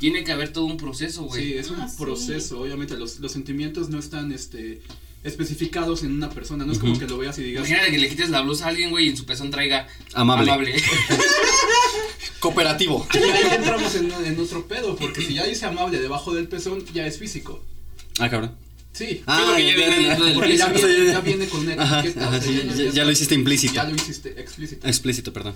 [0.00, 1.44] Tiene que haber todo un proceso, güey.
[1.44, 1.96] Sí, es un Ah, sí.
[1.98, 4.80] proceso, obviamente los, los sentimientos no están este
[5.26, 8.08] especificados en una persona, no es como que lo veas y digas, Imagínate que le
[8.08, 10.74] quites la blusa a alguien, güey, y en su pezón traiga Amable.
[12.40, 13.06] Cooperativo.
[13.14, 16.84] y ahí entramos en, en otro pedo, porque si ya dice amable debajo del pezón,
[16.94, 17.62] ya es físico.
[18.18, 18.52] Ah, cabrón.
[18.92, 22.28] Sí, Ah, porque ya viene con una Ajá, etiqueta.
[22.28, 23.74] ajá, o sea, sí, ya, ya lo hiciste implícito.
[23.74, 24.86] Ya lo hiciste explícito.
[24.86, 25.54] Explícito, perdón.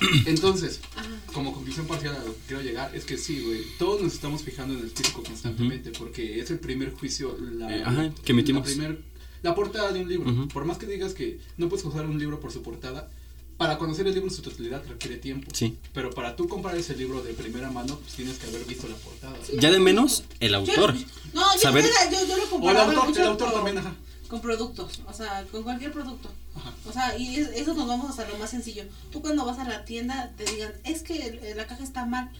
[0.26, 1.08] Entonces, Ajá.
[1.32, 4.42] como conclusión parcial a lo que quiero llegar, es que sí, güey, todos nos estamos
[4.42, 8.66] fijando en el físico constantemente, porque es el primer juicio, la, Eh, ajá, que emitimos.
[8.66, 9.02] La, primer-
[9.42, 10.48] la portada de un libro.
[10.48, 13.08] Por más que digas que no puedes juzgar un libro por su portada,
[13.56, 15.48] para conocer el libro en su totalidad requiere tiempo.
[15.54, 15.76] Sí.
[15.92, 18.96] Pero para tú comprar ese libro de primera mano, pues tienes que haber visto la
[18.96, 19.36] portada.
[19.60, 20.94] Ya de menos, el autor.
[20.94, 21.04] Yo,
[21.34, 23.78] no, yo, Saber- yo, yo, yo lo O el comparaba autor, mucho el autor también,
[23.78, 23.94] ajá.
[24.28, 26.30] Con productos, o sea, con cualquier producto.
[26.56, 26.72] Ajá.
[26.88, 28.84] O sea, y es- eso nos vamos hasta lo más sencillo.
[29.12, 32.30] Tú cuando vas a la tienda te digan, es que la caja está mal.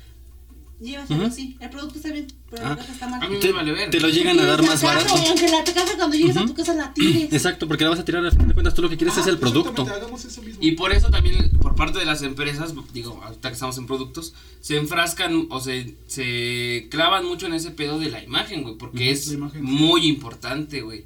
[0.81, 1.29] Llévatelo Ujú.
[1.29, 1.57] así.
[1.61, 2.70] El producto está bien, pero Ah.
[2.70, 3.23] la caja está mal.
[3.23, 3.90] A mí Te, vale ver.
[3.90, 5.14] te lo llegan a dar más caja, barato.
[5.23, 7.33] y aunque la caja cuando llegues a tu casa la tires.
[7.33, 8.75] Exacto, porque la vas a tirar al final de cuentas.
[8.75, 9.87] Tú lo que quieres Ah, es el producto.
[10.16, 10.59] eso mismo.
[10.62, 14.35] Y por eso también, por parte de las empresas, digo, ahorita que estamos en productos,
[14.61, 19.11] se enfrascan o se, se clavan mucho en ese pedo de la imagen, güey, porque
[19.12, 19.37] es sí.
[19.61, 21.05] muy importante, güey.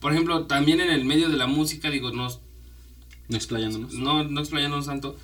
[0.00, 2.28] Por ejemplo, también en el medio de la música, digo, no,
[3.28, 3.92] No explayándonos.
[3.94, 5.16] no, no explayándonos tanto,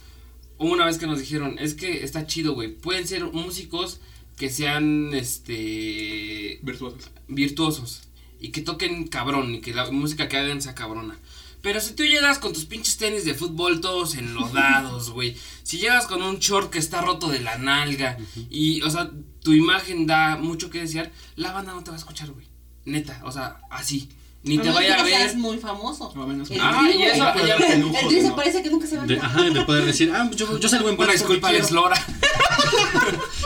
[0.59, 4.01] hubo una vez que nos dijeron, es que está chido, güey, pueden ser músicos
[4.37, 7.11] que sean, este, Virtuosos.
[7.29, 8.03] virtuosos
[8.41, 11.17] y que toquen cabrón y que la música que hagan sea cabrona.
[11.63, 15.35] Pero si tú llegas con tus pinches tenis de fútbol todos enlodados, güey.
[15.63, 18.19] Si llegas con un short que está roto de la nalga
[18.51, 19.11] y, o sea,
[19.43, 22.47] tu imagen da mucho que desear, la banda no te va a escuchar, güey.
[22.85, 24.11] Neta, o sea, así.
[24.45, 25.37] Ni te vaya a no ver.
[25.37, 26.13] muy famoso.
[26.61, 28.37] Ah, Tri, y eso- el Tri se ¿no?
[28.37, 30.91] parece que nunca se va a De, ajá, de poder decir, ah, yo, yo salgo
[30.91, 31.83] en Una disculpa, Alex quiero.
[31.83, 32.07] Lora.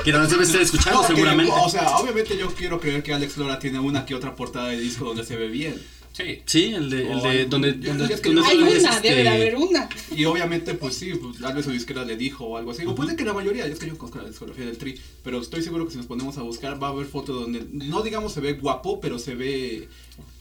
[0.04, 1.52] Que nos debe estar escuchando No, que, seguramente.
[1.54, 4.78] o sea, obviamente yo quiero creer que Alex Lora tiene una que otra portada de
[4.80, 5.80] disco donde se ve bien.
[6.12, 6.42] Sí.
[6.46, 9.28] Sí, el de, el de donde, donde, es que donde Hay una, este, debe de
[9.28, 9.88] haber una.
[10.16, 12.84] Y obviamente, pues sí, pues, tal vez su disquera le dijo o algo así.
[12.86, 15.62] O puede que la mayoría, es que yo conozco la discografía del Tri, pero estoy
[15.62, 18.40] seguro que si nos ponemos a buscar va a haber fotos donde, no digamos se
[18.40, 19.88] ve guapo, pero se ve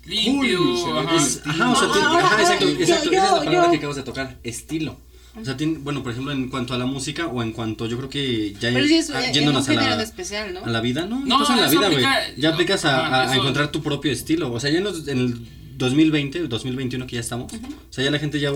[0.08, 1.10] Limpio, cool, ajá.
[1.12, 1.52] bien estilo.
[1.54, 3.72] Ajá, o sea, tú- Ahora, ajá, exacto, ahora, yo- exacto, esa es la palabra yo-
[3.72, 4.98] que acabas de tocar, estilo.
[5.40, 7.98] O sea, tiene, bueno, por ejemplo, en cuanto a la música o en cuanto yo
[7.98, 10.66] creo que ya Pero sí es ah, eh, en un yéndonos a la, especial, ¿no?
[10.66, 12.04] a la vida, no, No, no, en la vida, güey.
[12.38, 14.52] Ya aplicas a, a- a encontrar tu propio estilo.
[14.52, 17.58] O sea, ya en, los- en el 2020, 2021 que ya estamos, o
[17.94, 18.50] sea, ya la gente ya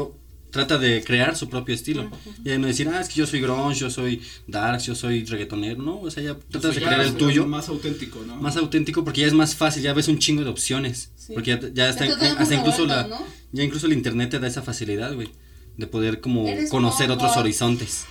[0.51, 2.09] trata de crear su propio estilo.
[2.43, 5.81] Ya no decir, ah, es que yo soy grunge, yo soy darks, yo soy reggaetonero,
[5.81, 5.99] ¿no?
[6.01, 7.47] O sea, ya tratas de crear el tuyo.
[7.47, 8.35] Más auténtico, ¿no?
[8.35, 11.09] Más auténtico porque ya es más fácil, ya ves un chingo de opciones.
[11.15, 11.33] Sí.
[11.33, 12.05] Porque ya, ya está,
[12.37, 13.25] hasta incluso la, ¿no?
[13.51, 15.29] ya incluso el internet te da esa facilidad, güey,
[15.77, 17.23] de poder como Eres conocer mongo.
[17.23, 18.05] otros horizontes.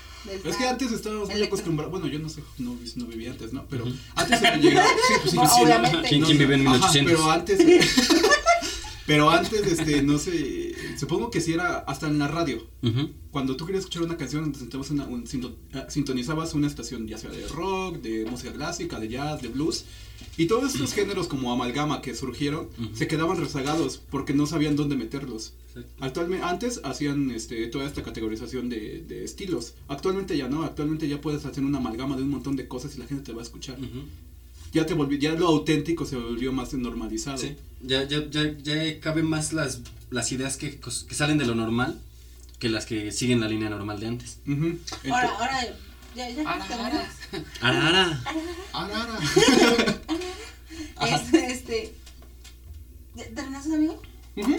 [0.44, 1.90] Es que antes estábamos muy acostumbrados.
[1.90, 3.66] Bueno, yo no sé, no, no viví antes, ¿no?
[3.70, 4.86] Pero antes se llegaba.
[4.88, 6.02] Sí, pues sí, sí, ¿no?
[6.02, 7.12] ¿Quién- No quién vive en Ajá, 1800?
[7.12, 7.58] pero antes.
[9.10, 10.72] Pero antes, este, no sé.
[10.98, 12.64] Supongo que sí era hasta en la radio.
[12.82, 13.10] Ujú.
[13.32, 14.52] Cuando tú querías escuchar una canción,
[14.90, 15.24] una- un-
[15.74, 19.84] ah, sintonizabas una estación, ya sea de rock, de música clásica, de jazz, de blues.
[20.36, 24.94] Y todos estos géneros como amalgama que surgieron se quedaban rezagados porque no sabían dónde
[24.96, 25.54] meterlos.
[26.00, 29.74] Actualmente, antes hacían este, toda esta categorización de, de estilos.
[29.88, 32.98] Actualmente ya no, actualmente ya puedes hacer una amalgama de un montón de cosas y
[32.98, 33.76] la gente te va a escuchar.
[33.78, 34.02] Ujú.
[34.72, 37.38] Ya te volvió, ya lo auténtico se volvió más normalizado.
[37.38, 39.80] Sí, ya, ya, ya, ya caben más las,
[40.10, 41.98] las ideas que, cos- que salen de lo normal
[42.60, 44.38] que las que siguen la línea normal de antes.
[44.46, 44.78] Ujú.
[45.10, 45.60] Ahora, Ento- ahora,
[46.14, 47.14] ya, ya, Ara, terminas.
[47.62, 48.22] Ara, ara.
[48.72, 49.18] Ara, ara.
[51.16, 51.94] Este, este,
[53.14, 54.02] ¿ya ¿terminaste, amigo?
[54.36, 54.56] Ujú.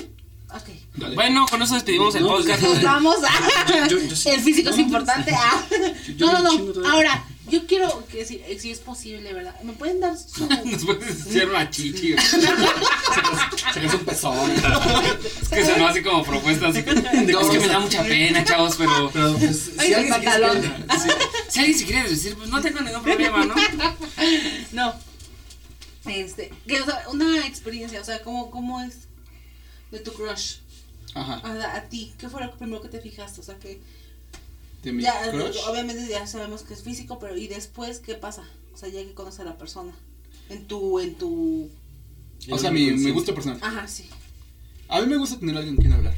[0.53, 0.69] Ok.
[0.95, 1.15] Dale.
[1.15, 2.61] Bueno, con eso despedimos el No, pues, podcast.
[2.63, 3.87] Nos vamos a...
[3.87, 4.29] Yo- yo sí.
[4.29, 5.31] El físico es No, importante.
[5.35, 5.63] ah.
[6.17, 6.89] yo No, un no, no.
[6.91, 9.55] Ahora, yo quiero que si, si es posible, ¿verdad?
[9.63, 10.45] ¿Me pueden dar su...
[10.65, 12.15] Nos puedes hacer una chichi.
[13.73, 14.51] Se hace un pezón.
[15.41, 16.67] Es que sonó así como propuesta.
[16.67, 16.79] Así.
[16.79, 19.09] es que me da mucha pena, chavos, pero.
[19.13, 21.09] Pero pues, Ay, si alguien se quiere sí.
[21.49, 23.55] Si alguien se quiere decir, pues no tengo ningún problema, ¿no?
[24.71, 24.93] No.
[26.05, 29.07] Este, que, o sea, una experiencia, o sea, ¿cómo, cómo es
[29.91, 30.57] de tu crush?
[31.13, 31.41] Ajá.
[31.43, 33.41] A, a ti, ¿qué fue lo primero que te fijaste?
[33.41, 33.81] O sea, que
[34.83, 35.57] De mi ya, crush.
[35.67, 38.43] obviamente ya sabemos que es físico, pero ¿y después qué pasa?
[38.73, 39.93] O sea, ya que conoces a la persona.
[40.49, 41.69] En tu, en tu...
[42.49, 43.59] O sea, mi, mi gusto personal.
[43.61, 44.09] Ajá, sí.
[44.87, 46.15] A mí me gusta tener a alguien con quien hablar.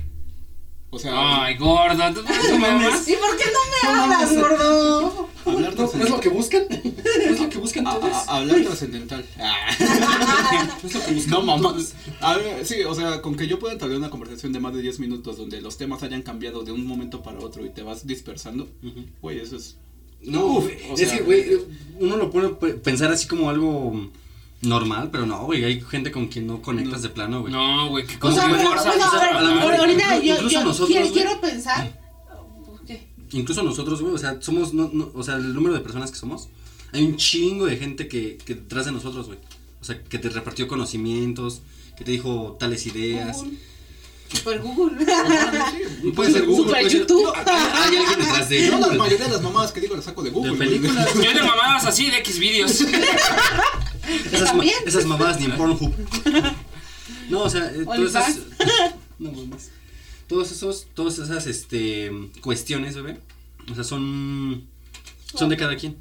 [0.96, 2.88] O sea, Ay, gordo, ¿tú tu mamá?
[3.08, 5.28] ¿Y por qué no me hablas, gordo?
[5.44, 6.66] hablar ¿No, ¿no es lo que buscan?
[6.70, 8.14] ¿No es lo que buscan todos?
[8.14, 9.26] a- hablar trascendental.
[9.40, 11.76] ¿No es lo que buscan No, mamá.
[12.22, 14.84] A ver, sí, o sea, con que yo pueda entablar una conversación de más de
[14.84, 18.06] 10 minutos donde los temas hayan cambiado de un momento para otro y te vas
[18.06, 18.68] dispersando,
[19.20, 19.78] güey, eso es.
[20.22, 21.46] No, Uf, güey, o es sea- que, güey,
[22.00, 24.10] uno lo puede pe- pensar así como algo
[24.64, 27.54] normal, pero no, güey, hay gente con quien no conectas de plano, güey.
[27.54, 30.50] No, güey, que O sea, pero, bueno, o sea, ahora- a ahora- ahorita incluso yo,
[30.50, 31.14] yo nosotros, quiero, güey.
[31.14, 32.00] quiero pensar...
[32.88, 33.08] ¿Qué?
[33.32, 36.18] Incluso nosotros, güey, o sea, somos, no, no, o sea, el número de personas que
[36.18, 36.50] somos,
[36.92, 39.40] hay un chingo de gente que, que detrás de nosotros, güey.
[39.82, 41.62] O sea, que te repartió conocimientos,
[41.98, 43.38] que te dijo tales ideas.
[43.38, 43.58] Google.
[44.34, 45.06] Super Google.
[46.16, 47.34] Puede ser Google, Super puede ser- YouTube.
[47.36, 50.30] Hay alguien detrás de Yo la mayoría de las mamadas que digo las saco de
[50.30, 50.52] Google.
[50.54, 51.14] De películas.
[51.16, 52.84] Yo de mamadas así de X videos.
[54.32, 55.94] Esas, ma- esas mamadas ni en Pornhub.
[57.30, 58.40] No, o sea, eh, todas esas.
[59.20, 59.72] No mames.
[60.28, 62.12] Todos esos, todas esas este
[62.42, 63.20] cuestiones, bebé.
[63.72, 64.66] O sea, son.
[65.34, 65.96] Son de cada quien.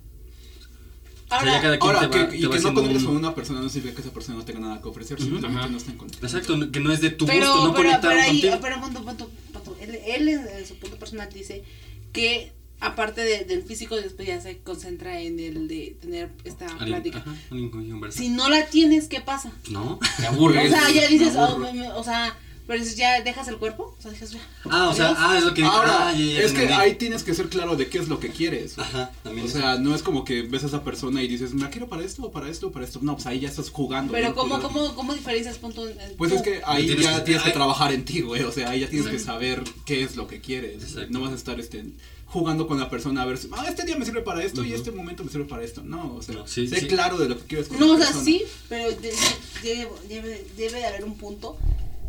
[1.27, 2.75] O sea, ya Ahora, cada quien Ahora, te va, que, te y va que no
[2.75, 5.19] conectes un- con una persona no significa que esa persona no tenga nada que ofrecer,
[5.19, 5.69] simplemente Ajá.
[5.69, 6.35] no están conectados.
[6.35, 8.59] Exacto, que no es de tu pero, gusto, no pero, conectaron pero ahí, contigo.
[8.61, 9.77] pero punto, punto, punto.
[9.81, 11.63] Él, él en, en su punto personal dice
[12.13, 12.53] que
[12.83, 17.19] aparte de- del físico después ya se concentra en el de tener esta plática.
[17.19, 17.35] ajá.
[18.11, 19.53] Si no la tienes, ¿qué pasa?
[19.71, 19.99] No.
[20.19, 20.73] Te aburres.
[20.73, 23.57] O sea, ya dices, me oh, me- me- o sea, pero dices, ya dejas el
[23.59, 24.41] cuerpo, o sea, dejas ya.
[24.71, 26.73] Ah, o sea, ah, es lo que Ahora, ah, ya, ya, es que entendí.
[26.75, 28.79] ahí tienes que ser claro de qué es lo que quieres.
[28.79, 29.47] Ajá, también.
[29.47, 29.59] O eso.
[29.59, 32.23] sea, no es como que ves a esa persona y dices, ¿la quiero para esto
[32.23, 33.01] o para esto o para esto?
[33.03, 34.13] No, pues ahí ya estás jugando.
[34.13, 35.89] Pero ¿cómo, cómo, cómo diferencias punto?
[35.89, 36.37] en- Pues tú?
[36.37, 38.43] es que ahí Tienes ya que- tienes que trabajar en ti, güey.
[38.45, 40.83] O sea, ahí ya tienes que saber qué es lo que quieres.
[40.85, 41.09] Exacto.
[41.11, 41.85] No vas a estar este,
[42.33, 44.73] jugando con la persona a ver si, ah, este día me sirve para esto y
[44.73, 45.83] este momento me sirve para esto.
[45.83, 46.87] No, o sea, No, sí, sé sí.
[46.87, 48.25] claro de lo que quieres con No, la o sea, persona.
[48.25, 49.13] sí, pero de- de-
[49.63, 51.59] debe, debe, debe de haber un punto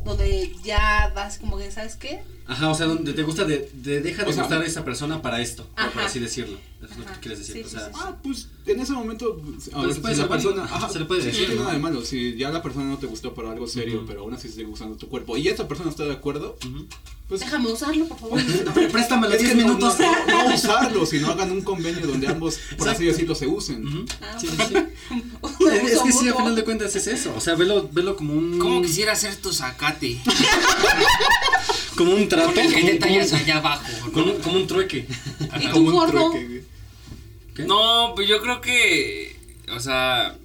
[0.06, 2.24] donde ya das como que, ¿sabes qué?
[2.45, 4.84] Ajá, o sea, donde te gusta de, de deja de O sea, gustar a esa
[4.84, 5.91] persona para esto, Ajá.
[5.91, 6.58] por así decirlo.
[6.84, 7.56] Eso es lo que quieres decir.
[7.56, 10.01] sí, o sí, sea, sí, Ah, pues en ese momento, pues, a Pues ver, si
[10.01, 12.03] la ser válido, persona, ajá, se le puede sí, decir, no tiene nada de malo.
[12.03, 14.06] Si ya la persona no te gustó para algo serio, Ujú.
[14.08, 16.86] pero aún así sigue usando tu cuerpo y esa persona está de acuerdo, ujú.
[17.29, 18.41] pues Déjame usarlo, por favor.
[18.91, 19.97] Préstamelo es 10 que no- minutos.
[19.99, 23.88] No, no, no usarlo, sino hagan un convenio donde ambos, por así decirlo, se usen.
[23.88, 24.06] Ujú.
[24.21, 24.75] Ah, Sí, sí, sí.
[25.73, 26.38] Es, que sí, al mutuo.
[26.39, 27.34] final de cuentas es eso.
[27.36, 28.60] O sea, velo, velo como un.
[28.60, 30.19] ¿Cómo quisiera hacer tu zacate?
[31.95, 32.49] Como un trato.
[32.53, 33.84] Con el que un- allá abajo.
[34.12, 35.08] como un- como un trueque.
[35.60, 36.29] ¿Y Como tú, un gordo?
[36.32, 36.63] trueque, güey.
[37.56, 37.63] ¿Qué?
[37.65, 39.39] No, pues yo creo que.
[39.75, 40.36] O sea.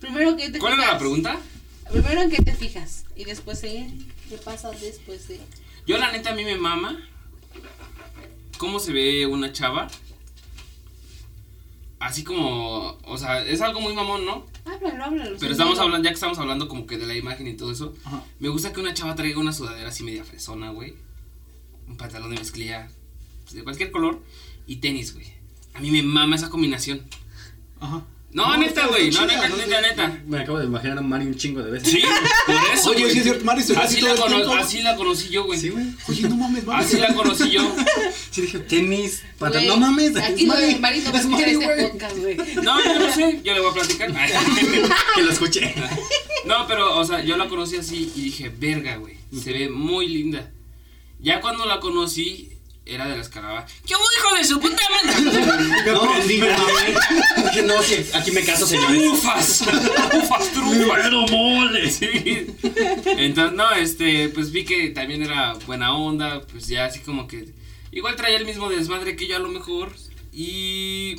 [0.00, 0.92] Primero que te ¿Cuál era fijas.
[0.94, 1.40] la pregunta?
[1.90, 5.40] Primero en qué te fijas y después en qué pasa después de.
[5.86, 6.98] Yo, la neta, a mí me mama.
[8.58, 9.88] cómo se ve una chava.
[12.00, 14.46] Así como, o sea, es algo muy mamón, ¿no?
[14.68, 15.36] Háblalo, háblalo.
[15.40, 17.94] Pero estamos hablando, ya que estamos hablando como que de la imagen y todo eso,
[18.04, 18.22] Ajá.
[18.38, 20.94] me gusta que una chava traiga una sudadera así media fresona, güey.
[21.86, 22.88] Un pantalón de mezclilla
[23.44, 24.22] pues, de cualquier color
[24.66, 25.26] y tenis, güey.
[25.74, 27.02] A mí me mama esa combinación.
[27.80, 28.04] Ajá.
[28.38, 29.56] No, neta, güey, no, neta, ¿no?
[29.56, 30.18] neta, neta.
[30.24, 31.90] Me acabo de imaginar a Mari un chingo de veces.
[31.90, 32.02] Sí,
[32.46, 32.90] por eso.
[32.90, 34.12] Oye, sí es cierto, Mari se así, así la
[34.60, 35.58] así la conocí yo, güey.
[35.58, 35.86] Sí, güey.
[36.08, 36.84] Oye, no mames, Mari.
[36.84, 37.62] Así la conocí yo.
[38.30, 40.16] Sí dije, tenis, No mames.
[40.16, 41.90] Aquí Mari, Marito es Mari, este güey.
[41.90, 42.36] podcast, güey.
[42.62, 44.12] No, yo no sé, yo le voy a platicar.
[45.16, 45.74] Que lo escuché.
[46.44, 49.16] No, pero, o sea, yo la conocí así y dije, verga, güey.
[49.42, 50.52] Se ve muy linda.
[51.18, 52.50] Ya cuando la conocí,
[52.88, 55.68] era de las que hablaba, ¿Qué hubo, hijo de su puta madre?
[55.92, 57.44] No, sí, me mamé.
[57.44, 59.02] Dije, no, sí, aquí me caso, señores.
[59.12, 59.62] ¡Ufas!
[60.14, 61.30] ¡Ufas, trufas!
[61.30, 61.90] mole!
[61.90, 62.46] Sí.
[63.16, 67.52] Entonces, no, este, pues vi que también era buena onda, pues ya así como que.
[67.92, 69.92] Igual traía el mismo desmadre que yo a lo mejor.
[70.32, 71.16] Y.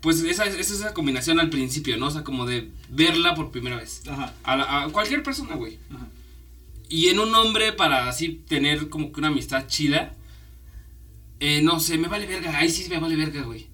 [0.00, 2.06] Pues esa es esa, es esa combinación al principio, ¿no?
[2.06, 4.02] O sea, como de verla por primera vez.
[4.08, 4.34] Ajá.
[4.44, 5.78] A, la- a cualquier persona, güey.
[5.94, 6.06] Ajá.
[6.88, 10.14] Y en un hombre para así tener como que una amistad chida.
[11.40, 12.56] Eh, no sé, me vale verga.
[12.58, 13.66] Ahí sí me vale verga, güey.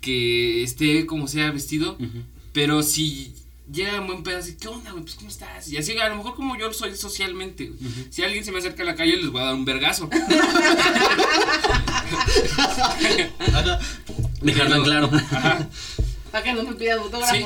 [0.00, 1.98] Que esté como sea vestido.
[2.52, 3.34] Pero si
[3.72, 5.02] llega un buen pedo así, ¿qué onda, güey?
[5.02, 5.68] Pues ¿cómo estás?
[5.70, 7.78] Y así, a lo mejor como yo soy socialmente, güey.
[8.10, 10.08] Si alguien se me acerca a la calle, les voy a dar un vergazo.
[14.42, 15.10] Dejarlo en claro.
[15.12, 15.68] Ajá.
[16.30, 17.36] Para que no me pidan autógrafos.
[17.38, 17.44] Sí.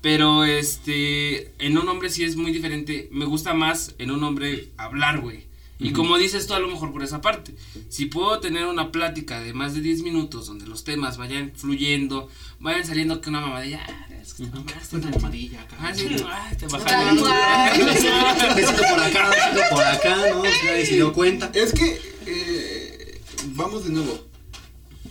[0.00, 3.08] Pero este, en un hombre sí es muy diferente.
[3.10, 5.45] Me gusta más en un hombre hablar, güey.
[5.78, 7.54] Y como dices tú, a lo mejor por esa parte.
[7.90, 12.30] Si puedo tener una plática de más de 10 minutos donde los temas vayan fluyendo,
[12.60, 13.84] vayan saliendo que una mamadilla.
[13.86, 15.18] Ah, es que te mamaste, Una macho".
[15.20, 15.76] mamadilla acá.
[15.78, 16.66] Ah, sí, ah, te.
[18.54, 20.42] Besito por acá, besito por acá, ¿no?
[20.42, 21.50] Nadie se dio cuenta.
[21.52, 23.20] Es que, eh,
[23.54, 24.18] vamos de nuevo.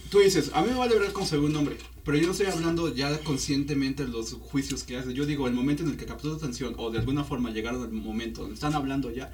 [0.10, 2.94] Tú dices, a mí me vale ver con segundo nombre, pero yo no estoy hablando
[2.94, 5.14] ya conscientemente de los juicios que haces.
[5.14, 7.84] Yo digo, el momento en el que captó tu atención o de alguna forma llegaron
[7.84, 9.32] al momento donde están hablando ya.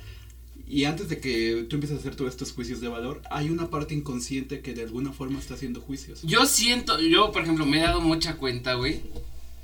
[0.72, 3.70] Y antes de que tú empieces a hacer todos estos juicios de valor, hay una
[3.70, 6.22] parte inconsciente que de alguna forma está haciendo juicios.
[6.24, 9.02] Yo siento, yo por ejemplo me he dado mucha cuenta, güey,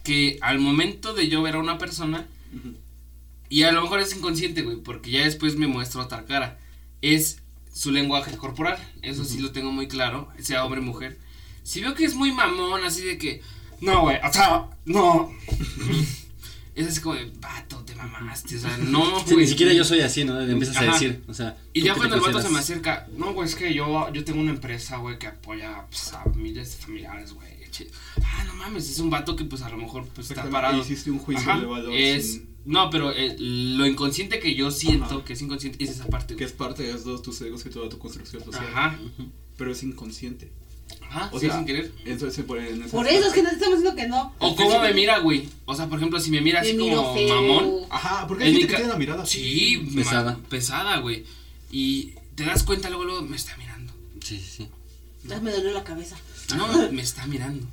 [0.04, 2.28] que al momento de yo ver a una persona,
[3.48, 6.60] y a lo mejor es inconsciente, güey, porque ya después me muestra otra cara,
[7.02, 7.38] es
[7.74, 11.18] su lenguaje corporal, eso sí lo tengo muy claro, sea hombre o mujer.
[11.64, 13.42] Si veo que es muy mamón, así de que,
[13.80, 15.32] no, güey, o sea, no.
[16.78, 19.46] es así como de, vato, te mamaste, o sea, no, Sí, güey.
[19.46, 20.40] ni siquiera yo soy así, ¿no?
[20.40, 21.58] Empiezas a decir, o sea.
[21.74, 24.24] Y ¿tú ya cuando el vato se me acerca, no, güey, es que yo, yo
[24.24, 27.58] tengo una empresa, güey, que apoya pues, a miles de familiares, güey.
[28.24, 30.80] Ah, no mames, es un vato que pues a lo mejor pues está parado.
[30.82, 34.72] hiciste un juicio Ajá, de valor Es, sin- no, pero eh, lo inconsciente que yo
[34.72, 35.24] siento, Ajá.
[35.24, 37.88] que es inconsciente, es esa parte, Que es parte de todos tus egos y toda
[37.88, 38.66] tu construcción social.
[38.74, 38.98] Ajá,
[39.58, 40.52] Pero es inconsciente.
[41.10, 41.92] Ajá, O sí, sea, sin querer.
[42.06, 44.34] Eso, ese por, en Por eso es que no estamos diciendo que no.
[44.40, 45.50] O cómo me mira, güey.
[45.66, 47.36] O sea, por ejemplo, si me mira así como feo.
[47.42, 47.72] mamón.
[47.90, 49.40] Ajá, porque hay mi gente que tiene la mirada así.
[49.44, 50.34] Sí, Pesada.
[50.34, 51.26] ma- pesada, güey.
[51.72, 53.92] Y te das cuenta luego, luego me está mirando.
[54.24, 54.68] Sí, sí, sí.
[55.26, 56.16] Ya me dolió la cabeza.
[56.56, 57.66] No, me está mirando.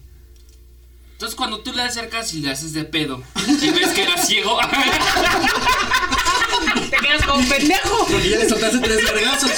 [1.12, 3.22] Entonces cuando tú le acercas y le haces de pedo
[3.62, 4.58] y ves que era ciego,
[7.00, 8.07] Te quedas como pendejo.
[8.07, 9.50] Porque ya le soltaste tres vergazos.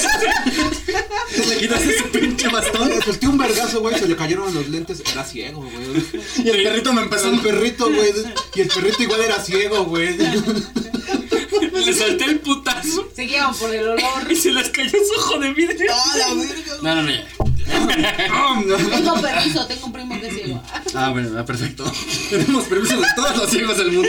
[1.49, 2.89] le quitaste su pinche bastón.
[2.89, 5.03] Le solté un vergazo, güey, se le cayeron los lentes.
[5.11, 6.05] Era ciego, güey.
[6.45, 8.13] Y el perrito me empezó El perrito, güey.
[8.55, 10.17] Y el perrito igual era ciego, güey.
[10.17, 14.31] le solté el putazo Se por el olor.
[14.31, 15.93] y se les cayó su ojo de vidrio.
[15.93, 16.77] ¡Ah, la verga!
[16.83, 17.27] No, no, no, ya.
[17.77, 20.63] Tengo permiso, tengo un primo que es ciego.
[20.95, 21.91] Ah, bueno, ah, perfecto.
[22.31, 24.09] Tenemos permiso de todos los ciegos del mundo.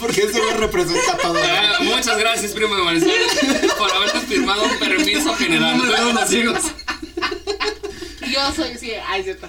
[0.00, 1.34] Porque ese güey representa todo.
[1.42, 3.10] Ah, muchas gracias, primo de Marisol,
[3.78, 5.80] por habernos firmado un permiso general.
[5.80, 6.60] de todos los ciegos.
[8.30, 9.02] Yo soy ciego.
[9.08, 9.48] Ay, cierto.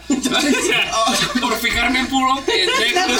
[1.39, 3.11] por fijarme en puro pendejo.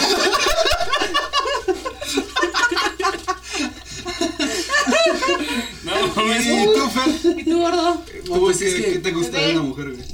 [5.92, 6.64] No.
[6.64, 7.40] ¿Y tú, Fer?
[7.40, 8.02] ¿Y tú, gordo?
[8.26, 10.06] ¿Tú pues qué, es que- qué te gusta de una mujer, güey?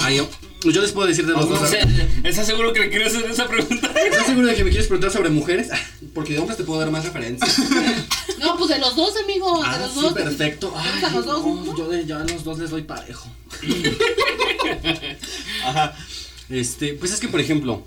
[0.00, 0.28] Ay, yo,
[0.70, 1.60] yo les puedo decir de los dos.
[1.60, 1.84] O sea,
[2.22, 3.90] ¿Estás seguro que le quieres hacer esa pregunta?
[4.00, 5.68] ¿Estás seguro de que me quieres preguntar sobre mujeres?
[6.14, 7.56] Porque de hombres te puedo dar más referencias.
[8.38, 9.60] No, pues de los dos, amigo.
[9.60, 10.12] de Ah, los sí, dos.
[10.12, 10.72] perfecto.
[11.00, 11.44] ¿Te Ay, los dos?
[11.44, 13.28] no, yo de, ya a los dos les doy parejo.
[15.64, 15.96] Ajá.
[16.48, 17.82] Este, pues es que, por ejemplo,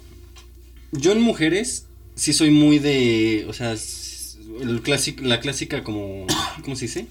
[0.92, 3.76] yo en mujeres sí soy muy de, o sea,
[4.62, 6.26] el clásico, la clásica como,
[6.64, 7.08] ¿cómo se dice?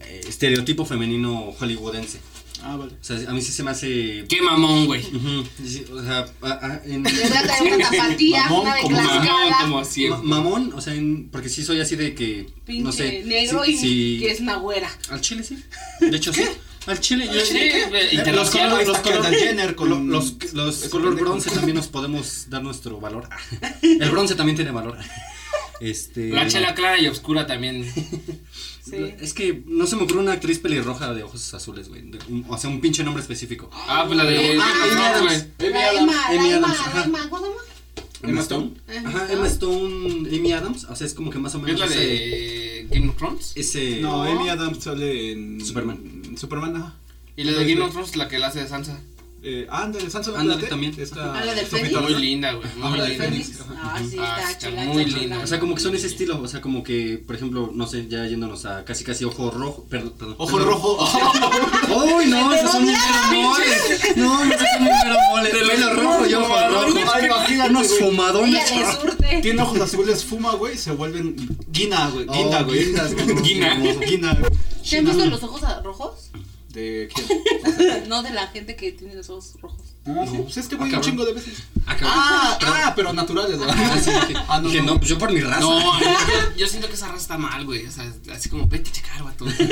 [0.00, 2.18] Eh, estereotipo femenino hollywoodense.
[2.60, 2.92] Ah, vale.
[3.00, 4.24] O sea, a mí sí se me hace...
[4.28, 5.00] Qué mamón, güey.
[5.14, 8.74] Ujú, sí, o sea, a- a- en- Le voy a traer una tapatía, Mamón, una
[8.74, 10.22] de como Mamón, como ma- siempre.
[10.28, 13.70] mamón, o sea, en- porque sí soy así de que, Pinche no sé, negro sí,
[13.72, 14.90] y sí- que es una güera.
[15.10, 15.56] Al chile sí.
[16.00, 16.42] De hecho sí.
[16.86, 17.58] Al chile, yo Sí,
[17.90, 18.70] güey, Los internacional.
[18.70, 22.46] color, los Está color, Kendall Jenner con- los, los ese color bronce también nos podemos
[22.50, 23.28] dar nuestro valor.
[23.82, 24.98] El bronce también tiene valor.
[25.80, 26.28] Este.
[26.30, 27.84] La chela clara y oscura también.
[28.88, 28.96] Sí.
[29.20, 32.10] Es que no se me ocurre una actriz pelirroja de ojos azules, güey.
[32.48, 33.68] O sea, un pinche nombre específico.
[33.74, 34.58] Ah, pues la de.
[34.58, 35.46] Ah, Thrones, Adams.
[35.58, 35.98] Amy La Adams.
[36.00, 37.04] Emma, la Emma, la.
[37.04, 37.30] Emma.
[38.22, 38.70] Emma Stone.
[39.04, 40.84] Ajá, Emma Stone, Amy Adams.
[40.84, 41.80] O sea, es como que más o ¿Es menos.
[41.80, 43.52] la ese- de Game of Thrones?
[43.56, 44.00] Ese.
[44.00, 44.22] No.
[44.22, 46.22] Amy Adams sale en Superman.
[46.38, 46.94] Superman, ajá.
[47.36, 48.98] Y la de Game of Thrones, la que la hace de Sansa.
[49.40, 50.92] Eh, ándale, Sansa Ándale, también.
[50.98, 52.00] Esta Ah, la del Fénix.
[52.00, 52.68] Muy linda, güey.
[52.82, 53.24] Ah, Muy la de linda.
[53.24, 53.50] Fénix.
[53.80, 55.38] Ah, sí, Ah, está está chula, muy linda.
[55.38, 58.08] O sea, como que son ese estilo, o sea, como que, por ejemplo, no sé,
[58.08, 60.34] ya yéndonos a casi casi ojo rojo, perdón, perdón.
[60.38, 60.72] Ojo perdón.
[60.72, 60.98] rojo.
[62.16, 62.52] ¡Uy, no!
[62.52, 62.98] Esos son mis
[63.32, 64.16] moles.
[64.16, 64.92] No, esos son mis
[65.30, 65.52] moles.
[65.54, 66.98] Pelo rojo y ojo rojo.
[67.14, 68.72] Ay, imagínate, Unos fumadones.
[69.42, 71.36] Tiene ojos azules, fuma, güey, se vuelven
[71.70, 72.26] guina, güey.
[72.28, 72.92] Oh, Guinda, güey.
[73.42, 73.74] Guina.
[74.04, 74.38] Guina.
[74.88, 76.27] ¿Te han visto los ojos rojos?
[76.78, 78.08] ¿De quién?
[78.08, 79.82] No de la gente que tiene los ojos rojos.
[80.06, 81.10] Ah, sí, pues este güey Ah, un cabrón.
[81.10, 81.62] chingo de veces.
[81.86, 82.10] Ah, cabrón.
[82.14, 83.74] Ah, ah, pero naturales, ¿verdad?
[83.78, 84.94] Ah, sí, dije, Ah, no, dije, no.
[84.94, 85.60] no, pues yo por mi raza.
[85.60, 86.06] No, yo,
[86.56, 87.84] yo siento que esa raza está mal, güey.
[87.86, 89.44] O sea, así como, vete a checar, vato.
[89.44, 89.64] Neta,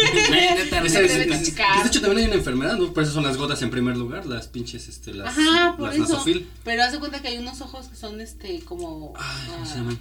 [0.54, 1.82] neta, Esa Te es- deben es- checar.
[1.82, 2.92] de hecho también hay una enfermedad, ¿no?
[2.92, 5.94] Por eso son las gotas en primer lugar, las pinches, este, las, Ajá, por las
[5.96, 6.04] eso.
[6.08, 6.46] nasofil.
[6.64, 9.66] Pero haz de cuenta que hay unos ojos que son este como Ay, ¿cómo ah,
[9.66, 9.98] se llaman?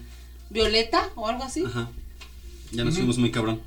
[0.49, 1.63] violeta o algo así.
[1.65, 1.89] Ajá.
[2.71, 3.61] Ya nos fuimos muy cabrón.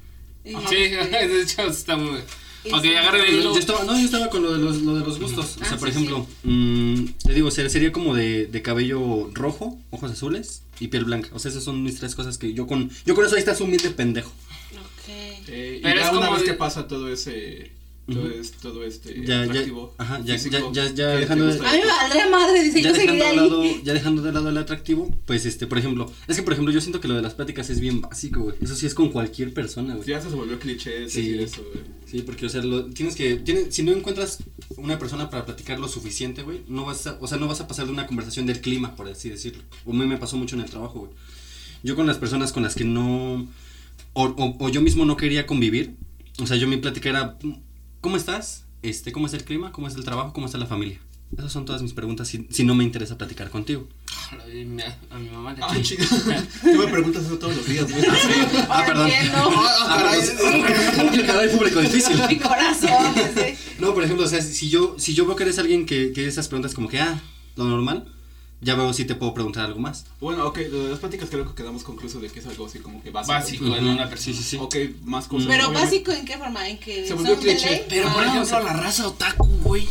[0.45, 2.21] Sí, de hecho está muy.
[2.65, 2.89] Y Ok, sí.
[2.89, 3.53] el hilo.
[3.55, 5.57] Yo estaba, no, yo estaba con lo de los, lo de los gustos.
[5.59, 9.31] O Ah, sea, por sí, ejemplo, mm, te digo, ser- sería como de, de cabello
[9.33, 11.29] rojo, ojos azules y piel blanca.
[11.33, 13.61] O sea, esas son mis tres cosas que yo con, yo con eso ahí estás
[13.61, 14.31] humilde pendejo.
[14.73, 15.09] Ok.
[15.49, 17.71] Eh, y Pero ya es una como vez de- que pasa todo ese.
[18.11, 18.33] Todo, Ujú.
[18.41, 19.15] es, todo este.
[19.21, 21.59] Ya, ya, atractivo ajá, ya, físico, ya, ya, ya ¿qué te dejando de-?
[21.67, 23.37] A mí me valdría madre, dice, ya yo dejando, seguiría ahí.
[23.37, 26.73] lado, ya dejando de lado el atractivo, pues este, por ejemplo, es que por ejemplo
[26.73, 28.57] yo siento que lo de las pláticas es bien básico, güey.
[28.63, 30.09] Eso sí es con cualquier persona, güey.
[30.09, 31.21] Ya se volvió cliché Sí.
[31.33, 31.85] decir eso, güey.
[32.07, 34.39] Sí, porque, o sea, lo, tienes que, tienes, si no encuentras
[34.79, 37.69] una persona para platicar lo suficiente, güey, no vas a, o sea, no vas a
[37.69, 39.63] pasar de una conversación del clima, por así decirlo.
[39.85, 41.13] O a mí me pasó mucho en el trabajo, güey.
[41.83, 43.47] Yo con las personas con las que no,
[44.15, 45.97] o, o, o yo mismo no quería convivir,
[46.41, 47.39] o sea, yo mi plática era,
[48.01, 48.65] ¿cómo estás?
[48.83, 49.73] Este, ¿cómo es el clima?
[49.73, 50.33] ¿Cómo es el trabajo?
[50.33, 51.01] ¿Cómo está la familia?
[51.37, 53.87] Esas son todas mis preguntas si, si no me interesa platicar contigo.
[54.31, 56.05] A mi, a mi mamá le Ah, chido.
[56.63, 58.03] Tú me preguntas eso todos los días, güey.
[58.69, 59.09] Ah, perdón.
[59.11, 59.51] Entiendo.
[59.55, 61.27] Ah, caray.
[61.27, 62.19] Caray, público difícil.
[62.29, 62.89] Mi corazón.
[63.79, 66.27] No, por ejemplo, o sea, si yo, si yo veo que eres alguien que, que
[66.27, 67.23] esas preguntas como que, ah,
[67.55, 68.13] lo normal,
[68.61, 70.05] ya veo si te puedo preguntar algo más.
[70.21, 72.79] Bueno, ok, lo de las pláticas creo que quedamos concluso de que es algo así
[72.81, 73.33] como que básico.
[73.33, 74.37] Básico en una persona.
[74.37, 74.57] Sí, sí, sí.
[74.61, 75.47] Ok, más cosas.
[75.49, 75.85] Pero obviamente.
[75.85, 77.87] básico en qué forma, en que Se volvió cliché.
[77.89, 79.89] Pero por Ah, ejemplo, la raza otaku, güey.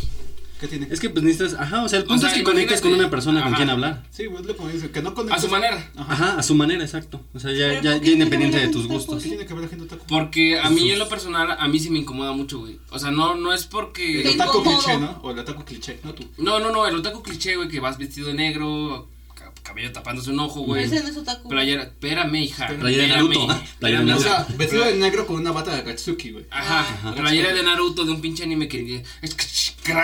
[0.60, 0.88] ¿Qué tiene?
[0.90, 2.94] Es que pues necesitas, ajá, o sea, el O punto sea, es que conectes con
[2.94, 3.58] una persona con Ajá.
[3.58, 4.04] quien hablar.
[4.10, 5.42] Sí, güey, es lo que me dice, que no A conectas.
[5.42, 5.92] su manera.
[5.96, 6.14] Ajá.
[6.14, 7.22] Ajá, a su manera, exacto.
[7.34, 9.22] O sea, ya, ya, ¿por qué ya independiente de tus con gustos.
[9.24, 10.06] ¿Qué tiene que ver la gente otaku?
[10.08, 12.80] Porque a mí en lo personal, a mí sí me incomoda mucho, güey.
[12.90, 14.24] O sea, no, no es El porque...
[14.24, 15.20] Te otaku cliché, ¿no?
[15.22, 16.24] O el otaku cliché, no tú.
[16.38, 19.08] No, no, no, el otaku cliché, güey, que vas vestido de negro,
[19.68, 20.86] cabello tapándose un ojo, güey.
[20.86, 21.50] Ese no es otaku.
[21.50, 22.68] Playera, espérame, hija.
[22.68, 23.48] Playera de Naruto.
[23.80, 24.06] Playera de.
[24.06, 24.30] O Naruto.
[24.30, 26.46] sea, vestido de negro con una bata de Akatsuki, güey.
[26.50, 29.46] Ajá, playera de Naruto, de un pinche anime que es que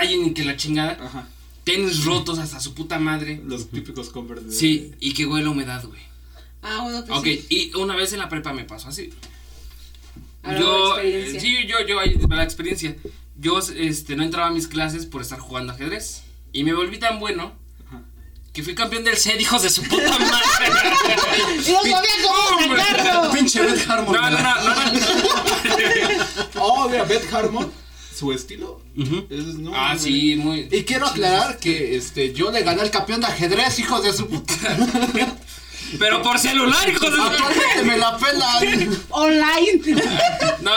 [0.10, 0.98] y que la chingada.
[1.02, 1.28] Ajá.
[1.64, 3.42] Tenis rotos hasta su puta madre.
[3.46, 4.52] Los típicos Converse de.
[4.52, 6.02] Sí, y que huele a humedad, güey.
[6.62, 7.46] Ah, bueno, pues Ok, sí.
[7.50, 9.12] y una vez en la prepa me pasó así.
[10.60, 12.96] Yo, eh, sí, yo, yo, la experiencia.
[13.38, 16.24] Yo, este, no entraba a mis clases por estar jugando ajedrez.
[16.52, 17.63] Y me volví tan bueno Ajá.
[18.54, 20.72] Que fui campeón del set, hijos de su puta madre.
[21.66, 23.32] Y no sabía cómo sacarlo.
[23.32, 24.16] Pinche Red Harmon.
[24.16, 25.00] No, no, no, no, no.
[26.66, 27.72] Oh, mira, Beth Harmon,
[28.16, 28.80] su estilo.
[28.96, 29.26] Ujú.
[29.30, 30.68] es- no, Ah, sí, muy.
[30.72, 34.28] Y quiero aclarar que este, yo le gané al campeón de ajedrez, hijos de su
[34.28, 34.54] puta.
[36.00, 37.18] Pero por celular, hijos de
[37.80, 39.02] su me la pelan.
[39.10, 39.82] Online.
[40.62, 40.72] No,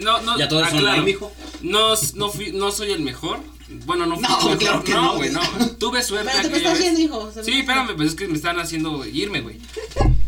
[0.00, 0.38] no, no.
[0.38, 0.86] Ya todo es aclaro.
[0.88, 1.32] online, mijo.
[1.62, 3.40] No, no, fui, no soy el mejor.
[3.86, 5.16] Bueno, no fui No, claro que no, no.
[5.16, 5.40] güey, no.
[5.78, 6.30] Tuve suerte.
[6.32, 6.82] Pero te me estás vez.
[6.84, 7.32] yendo, hijo.
[7.36, 9.58] me Sí, espérame, pues es que me están haciendo irme, güey.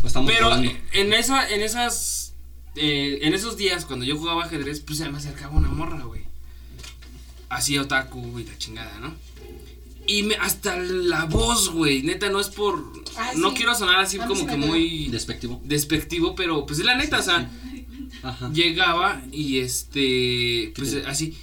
[0.04, 0.70] Estamos Pero jugando.
[0.92, 2.34] en esa, en esas,
[2.76, 6.22] eh, en esos días cuando yo jugaba ajedrez, pues se me acercaba una morra, güey.
[7.48, 9.14] Así otaku y la chingada, ¿no?
[10.06, 13.56] Y me, hasta la voz, güey, neta, no es por, Ah, no sí.
[13.58, 15.60] quiero sonar así como que muy Despectivo.
[15.64, 17.48] despectivo, pero pues es la neta, o sea,
[18.22, 18.50] Ajá.
[18.52, 21.36] llegaba y este, pues te- así,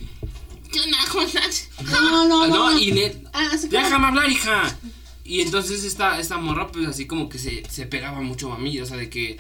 [0.72, 1.70] ¿qué onda, cómo estás?
[1.84, 2.47] No, no, no.
[2.72, 4.78] no, y net, Ah, déjame hablar, hija.
[5.24, 8.80] Y entonces esta, esta morra, pues así como que se, se pegaba mucho a mí,
[8.80, 9.39] o sea, de que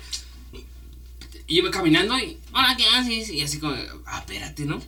[1.47, 3.29] iba caminando y, hola, ¿qué haces?
[3.29, 3.75] Y así como,
[4.05, 4.79] ah, espérate, ¿no?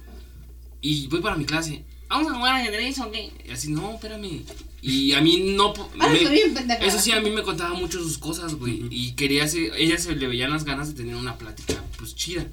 [0.81, 3.31] Y voy para mi clase, ¿vamos a jugar ajedrez o qué?
[3.47, 4.43] Y así, no, espérame.
[4.83, 5.73] Y a mí no.
[5.99, 8.87] Ah, me- bien, eso sí, a mí me contaba mucho sus cosas, güey.
[8.89, 12.47] Y quería hacer, ella se le veían las ganas de tener una plática, pues chida.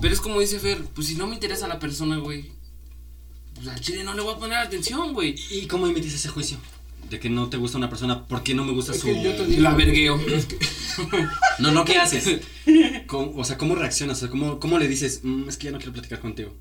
[0.00, 2.50] Pero es como dice Fer, pues si no me interesa la persona, güey,
[3.54, 5.34] pues al chile no le voy a poner atención, güey.
[5.50, 6.58] ¿Y cómo emites ese juicio?
[7.10, 9.08] De que no te gusta una persona, ¿por qué no me gusta Es su...?
[9.08, 10.18] yo te digo- La vergueo.
[11.58, 12.40] No, no, ¿qué haces?
[13.06, 14.18] ¿Cómo- o sea, ¿cómo reaccionas?
[14.18, 16.54] O sea, ¿cómo, cómo le dices, "Mm, es que ya no quiero platicar contigo?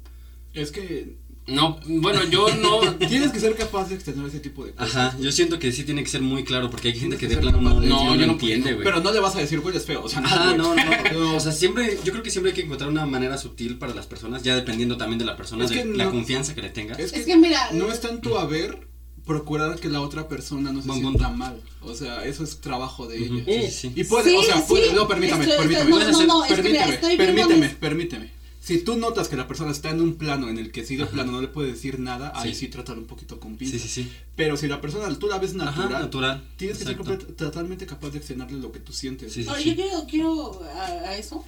[0.54, 1.16] Es que
[1.46, 2.80] No, bueno, yo no.
[3.08, 4.96] tienes que ser capaz de extender ese tipo de cosas.
[4.96, 7.36] Ajá, yo siento que sí tiene que ser muy claro, porque hay gente que que
[7.38, 8.84] plano de- no, No, no yo no entiende, güey.
[8.86, 10.04] Pero no le vas a decir, güey, es feo.
[10.04, 10.84] O sea, Ajá, no, no,
[11.14, 13.94] no, o sea, siempre, yo creo que siempre hay que encontrar una manera sutil para
[13.94, 16.70] las personas, ya dependiendo también de la persona, Es de la no- confianza que le
[16.70, 16.96] tenga.
[16.96, 18.88] Es que, Es que mira, no es tanto a ver
[19.26, 21.60] procurar que la otra persona no se sienta mal.
[21.82, 23.44] O sea, eso es trabajo de ella.
[23.46, 23.91] sí, sí, sí.
[23.96, 25.91] Y puede, Sí, o sea, puede, no, permítame, estoy- permítame.
[25.91, 28.43] estoy- no, no, no, es que mira, permíteme, permíteme, permíteme.
[28.66, 31.05] Si tú notas que la persona está en un plano en el que si de
[31.05, 32.61] plano no le puede decir nada, ahí Sí.
[32.61, 33.82] sí trátalo un poquito con Sí, pinzas.
[33.82, 34.11] sí, sí.
[34.38, 37.26] Pero si la persona tú la ves Ajá, natural, tienes que ser exacto.
[37.34, 39.34] totalmente capaz de accionarle lo que tú sientes.
[39.34, 39.70] Sí, sí, Ahora, sí.
[39.72, 41.43] yo quiero, quiero a, a eso.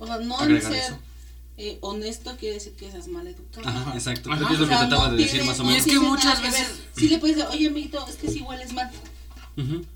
[0.00, 0.98] O sea, no en Agregar ser eso.
[1.56, 3.68] eh, honesto quiere decir que seas maleducado.
[3.68, 4.32] Ajá, exacto.
[4.32, 4.48] Ajá.
[4.48, 5.86] Que es lo O que sea, trataba no de decir más o no Y menos.
[5.86, 6.80] es que muchas veces-.
[6.96, 8.90] Sí le puedes decir, oye, amiguito, es que sí hueles mal.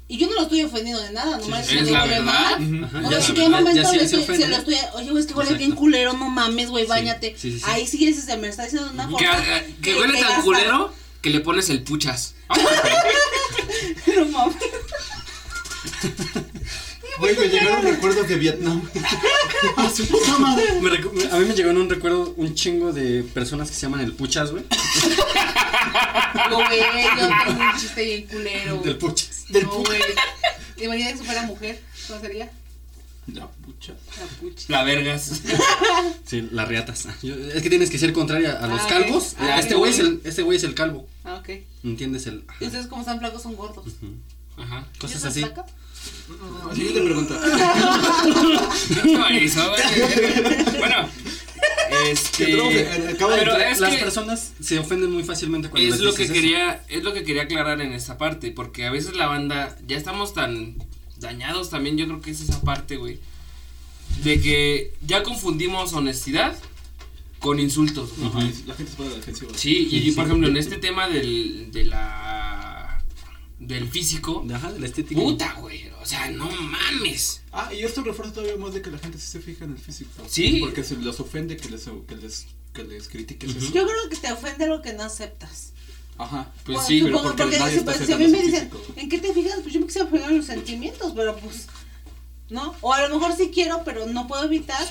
[0.09, 2.59] Y yo no lo estoy ofendiendo de nada, nomás sí, es la verdad.
[2.59, 3.05] mal.
[3.07, 5.20] O sea, en un momento ya sí le se estoy- se lo estoy, oye, güey,
[5.22, 5.59] es que huele Exacto.
[5.66, 7.34] bien culero, no mames, güey, bañate.
[7.38, 7.61] sí.
[7.64, 9.18] Ahí sí ese se me está diciendo una forma.
[9.18, 10.92] que, que huele tan culero
[11.22, 12.34] que le pones el puchas.
[14.16, 14.57] No mames.
[17.18, 18.82] Güey, me llegaron recuerdos de Vietnam.
[19.76, 20.64] A su puta madre.
[20.80, 23.82] Me recu- a mí me llegó en un recuerdo un chingo de personas que se
[23.82, 24.64] llaman el puchas, güey.
[26.50, 28.76] No, güey, yo tengo un chiste bien culero.
[28.82, 29.44] Del puchas.
[29.48, 30.00] Del güey.
[30.78, 32.50] Imagina que si fuera mujer, ¿cómo sería?
[33.32, 33.92] La pucha.
[34.20, 34.64] La pucha.
[34.68, 35.40] La vergas.
[36.26, 37.06] Sí, las riatas.
[37.22, 38.90] Yo- es que tienes que ser contraria a los Ah, ok.
[38.90, 39.34] calvos.
[39.38, 39.78] Ah, este ok.
[39.78, 41.06] güey es el, este güey es el calvo.
[41.24, 41.48] Ah, ok.
[41.84, 42.26] ¿Entiendes?
[42.26, 43.86] El, Y ustedes como están flacos son gordos.
[44.56, 44.86] Ajá.
[44.98, 45.40] cosas ¿Yo soy así.
[45.40, 45.64] flaca?
[46.74, 47.40] Siguiente pregunta.
[49.28, 49.82] ¿Qué hizo, güey?
[50.78, 51.09] Bueno,
[52.11, 52.52] este.
[52.52, 55.94] Eh, acaba de pero entrar- es Las que personas se ofenden muy fácilmente cuando es
[56.00, 56.32] les lo que eso.
[56.32, 59.96] quería, es lo que quería aclarar en esta parte, porque a veces la banda ya
[59.96, 60.76] estamos tan
[61.18, 63.18] dañados también, yo creo que es esa parte, güey,
[64.22, 66.57] de que ya confundimos honestidad
[67.38, 68.11] con insultos.
[68.18, 69.52] La gente se pone defensiva.
[69.55, 70.28] Sí, y Sí, por sí.
[70.30, 73.02] ejemplo en este tema del, de la,
[73.61, 75.20] del físico, Ajá, de la estética.
[75.20, 77.40] puta, güey, o sea, no mames.
[77.50, 79.78] Ah, y esto refuerza todavía más de que la gente sí se fija en el
[79.78, 80.22] físico.
[80.28, 80.59] Sí.
[80.61, 83.72] Porque se los ofende que les, que les, que les critiques eso.
[83.72, 85.72] Yo creo que te ofende lo que no aceptas.
[86.18, 86.52] Ajá.
[86.66, 88.70] Pues Bueno, sí, pero porque porque, nadie si, está pues, si a mí me dicen,
[88.70, 88.92] físico.
[88.96, 89.61] ¿en qué te fijas?
[89.62, 91.68] Pues yo me quisiera fijar en los sentimientos, pero pues,
[92.50, 92.76] ¿no?
[92.82, 94.86] O a lo mejor sí quiero, pero no puedo evitar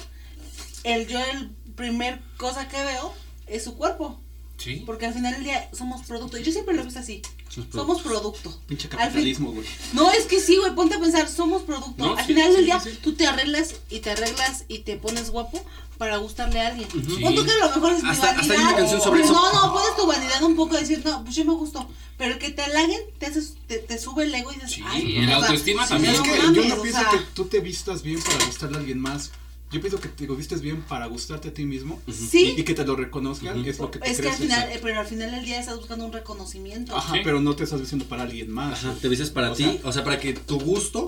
[0.84, 3.14] el yo, el primer cosa que veo
[3.46, 4.20] es su cuerpo.
[4.58, 4.82] Sí.
[4.84, 6.40] Porque al final del día somos producto.
[6.40, 7.22] Yo siempre lo he visto así.
[7.54, 8.58] Somos Somos producto.
[8.68, 9.66] Pinche capitalismo, güey.
[9.94, 11.94] No, es que sí, güey, ponte a pensar, somos producto.
[11.98, 13.00] No, Al sí, final sí, del día, sí, sí.
[13.04, 15.64] tú te arreglas y te arreglas y te pones guapo
[15.98, 16.90] para gustarle a alguien.
[16.92, 17.22] Sí.
[17.22, 18.68] Pon tú que a lo mejor es tu Hasta- hasta hay vanidad.
[18.70, 19.40] una canción sobre Pues eso.
[19.40, 21.88] No, no, pones tu vanidad un poco a decir, no, pues yo me gusto.
[22.18, 24.82] Pero el que te halaguen, te, haces- te, te sube el ego y dices, Sí,
[24.86, 27.46] ay, o sea, autoestima también, es no que yo no o pienso sea, que tú
[27.46, 29.32] te vistas bien para gustarle a alguien más.
[29.74, 32.00] Yo pienso que te vistes bien para gustarte a ti mismo.
[32.12, 32.54] Sí.
[32.56, 34.80] Y, y que te lo reconozcan es lo que te Es que al final, eh,
[34.82, 36.96] pero al final del día estás buscando un reconocimiento.
[36.96, 37.22] Ajá, Sí.
[37.24, 38.86] pero no te estás vistiendo para alguien más.
[38.86, 41.06] Ajá, te vistes para ti, sea- o sea, para que tu gusto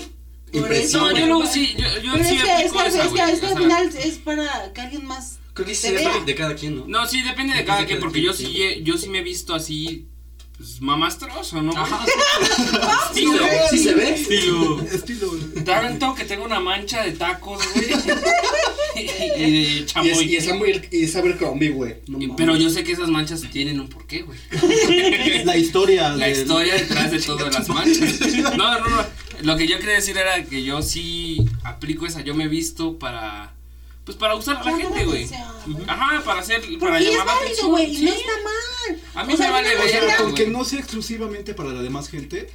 [0.52, 1.14] Por impresione.
[1.14, 3.08] No, yo luego sí, yo, yo Pero sí es que, es que, esa, es que,
[3.10, 6.20] güey, es que o al final es para que alguien más Creo que sí vea.
[6.26, 6.86] de, cada quien, ¿no?
[6.88, 9.24] No, sí, depende de Depende cada de quien, porque yo sí, yo sí me he
[9.24, 10.08] visto así,
[10.58, 11.72] pues, mamastroso, ¿no?
[11.72, 11.84] güey?
[11.84, 12.06] Ajá,
[13.14, 14.10] Sí, se ve, sí se ve.
[14.14, 14.82] Estilo.
[14.82, 15.32] estilo.
[15.66, 17.88] Tanto que tengo una mancha de tacos, güey.
[18.96, 20.26] y de Y es, chamoy.
[20.26, 21.96] y es, Amber- y es Abercrombie, güey.
[22.08, 22.38] No Y- mames.
[22.38, 24.40] pero yo sé que esas manchas tienen un porqué, güey.
[25.46, 26.10] La historia.
[26.16, 28.20] La de- historia detrás de todas las manchas.
[28.58, 29.06] No, no, no.
[29.42, 32.22] Lo que yo quería decir era que yo sí aplico esa.
[32.22, 33.52] Yo me he visto para.
[34.06, 35.28] Pues para gustar a la gente, güey.
[35.66, 35.84] güey.
[35.88, 36.62] Ajá, para hacer.
[36.80, 38.54] Para Porque es llamar la válido, güey, no está mal.
[39.16, 40.54] A mí O sea, me vale O del sea, verga, día- con que güey.
[40.56, 42.50] no sea exclusivamente para la demás gente.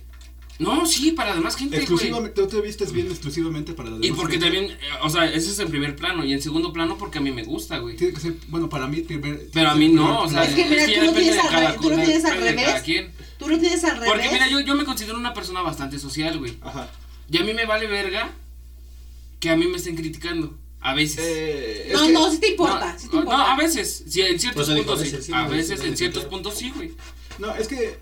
[0.58, 1.84] No, sí, para demás gente, güey.
[1.84, 4.44] Exclusivamente, tú te vistes bien exclusivamente para la demás Y porque gente.
[4.58, 6.22] también, eh, o sea, ese es en primer plano.
[6.22, 7.96] Y en segundo plano, porque a mí me gusta, güey.
[7.96, 9.48] Tiene que ser, bueno, para mí primer.
[9.54, 11.88] Pero a mí no, o sea, Es que mira, tú lo tienes de al tú
[11.90, 12.82] lo tienes al depende de cada revés.
[12.84, 13.10] quien.
[13.38, 14.10] Tú lo tienes al revés.
[14.12, 16.54] Porque mira, yo, yo me considero una persona bastante social, güey.
[16.60, 16.90] Ajá.
[17.30, 18.30] Y a mí me vale verga
[19.38, 20.58] que a mí me estén criticando.
[20.82, 21.20] A veces.
[21.22, 22.92] Eh, No, que- no, sí te importa.
[22.94, 23.52] no, sí te no, importa.
[23.52, 24.04] a veces.
[24.08, 25.32] Sí, en ciertos Pues digo, puntos sí.
[25.32, 26.92] A veces en ciertos puntos sí, güey.
[27.38, 27.98] No, es que.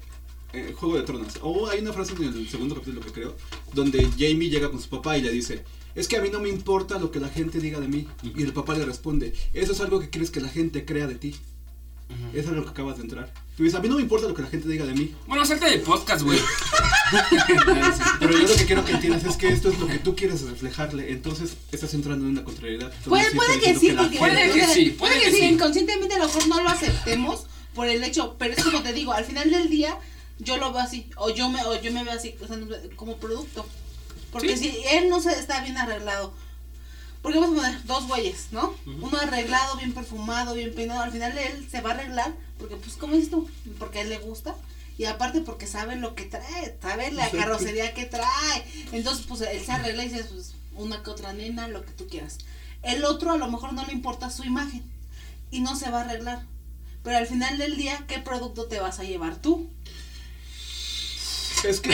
[0.52, 1.34] eh, Juego de Tronos.
[1.42, 3.36] O hay una frase en el segundo capítulo que creo.
[3.74, 5.62] Donde Jamie llega con su papá y le dice.
[5.94, 8.06] Es que a mí no me importa lo que la gente diga de mí.
[8.22, 9.34] Y el papá le responde.
[9.52, 11.34] Eso es algo que quieres que la gente crea de ti.
[12.32, 13.34] Eso es lo que acabas de entrar.
[13.56, 15.14] Tú dices, a mí no me importa lo que la gente diga de mí.
[15.26, 16.38] Bueno, salte de podcast, güey.
[18.20, 20.42] Pero yo lo que quiero que entiendas es que esto es lo que tú quieres
[20.42, 21.12] reflejarle.
[21.12, 22.92] Entonces estás entrando en una contrariedad.
[23.04, 26.26] Puede, puede que sí, porque Puede que sí, puede que que sí, inconscientemente a lo
[26.26, 29.68] mejor no lo aceptemos por el hecho, pero es como te digo, al final del
[29.70, 29.96] día
[30.38, 32.58] yo lo veo así, o yo me, o yo me veo así, o sea,
[32.96, 33.66] como producto.
[34.32, 36.34] Porque si él no se está bien arreglado,
[37.22, 38.74] porque vamos a poner dos güeyes, ¿no?
[38.86, 42.96] Uno arreglado, bien perfumado, bien peinado, al final él se va a arreglar, porque pues
[42.96, 43.48] como dices tú,
[43.78, 44.54] porque a él le gusta.
[44.98, 48.64] Y aparte porque sabe lo que trae, sabe la carrocería que trae.
[48.92, 52.08] Entonces, pues él se arregla y dices, pues, una que otra nena, lo que tú
[52.08, 52.38] quieras.
[52.82, 54.82] El otro a lo mejor no le importa su imagen
[55.52, 56.42] y no se va a arreglar.
[57.04, 59.70] Pero al final del día, ¿qué producto te vas a llevar tú?
[61.64, 61.90] Es que,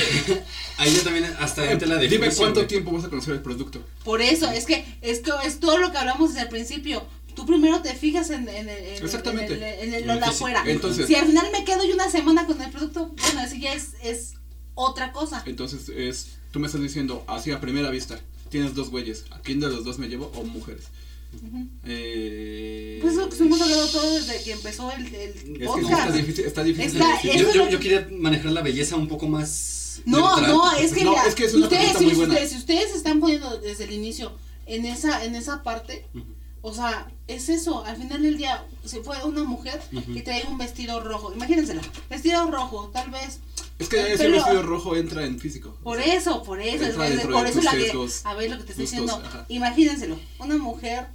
[0.77, 2.69] Ahí ya también hasta entra la Dime definición, cuánto güey.
[2.69, 3.83] tiempo vas a conocer el producto.
[4.03, 7.07] Por eso, es que es, que es todo lo que hablamos desde el principio.
[7.35, 9.55] Tú primero te fijas en, en, el- en, el- Exactamente.
[9.55, 10.63] en, el, en el- En lo de afuera.
[10.67, 13.73] Entonces- si al final me quedo yo una semana con el producto, bueno, eso ya
[13.75, 14.35] es, es
[14.75, 15.43] otra cosa.
[15.47, 18.19] Entonces, es, tú me estás diciendo, así a primera vista,
[18.51, 20.85] tienes dos güeyes, ¿a quién de los dos me llevo o mujeres?
[21.35, 21.67] Ujú.
[21.85, 25.51] Eh, Pues es lo que estuvimos hablando todo desde que empezó el, el Es que
[25.51, 25.91] sí podcast.
[26.01, 26.93] está difícil, está difícil.
[27.03, 30.01] Está- eso Yo, es yo, yo que- quería manejar la belleza un poco más.
[30.07, 30.53] No, neutral.
[30.53, 32.33] no, es que No, mira, es que es una ustedes, pregunta si, muy buena.
[32.35, 34.33] ustedes, si ustedes se están poniendo desde el inicio
[34.67, 36.07] en esa, en esa parte.
[36.67, 40.15] O sea, es eso, al final del día, si fue una mujer Ujú.
[40.15, 43.39] que trae un vestido rojo, imagínensela, vestido rojo, tal vez,
[43.79, 45.77] Es que ese Pero- vestido rojo entra en físico.
[45.83, 47.93] por eso, por eso, es- dentro por de eso la que,
[48.25, 49.45] a ver lo que te estoy gustos, diciendo, ajá.
[49.49, 51.07] imagínenselo, una mujer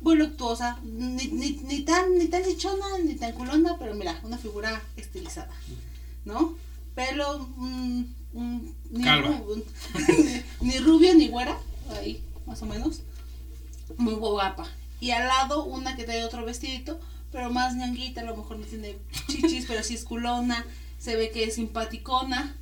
[0.00, 4.80] voluptuosa, ni, ni, ni tan, ni tan chichona, ni tan culona, pero mira, una figura
[4.96, 5.50] estilizada,
[6.24, 6.54] ¿no?
[6.94, 8.60] Pelo, mm, mm,
[8.92, 9.28] ni, Calva.
[9.30, 9.64] ru-
[10.62, 11.58] ni rubia ni güera,
[11.98, 13.00] ahí, más o menos,
[13.98, 14.66] muy guapa.
[15.00, 16.98] Y al lado una que trae otro vestidito,
[17.32, 18.96] pero más ñanguita, a lo mejor no tiene
[19.28, 20.64] chichis, pero sí es culona,
[20.98, 22.54] se ve que es simpaticona.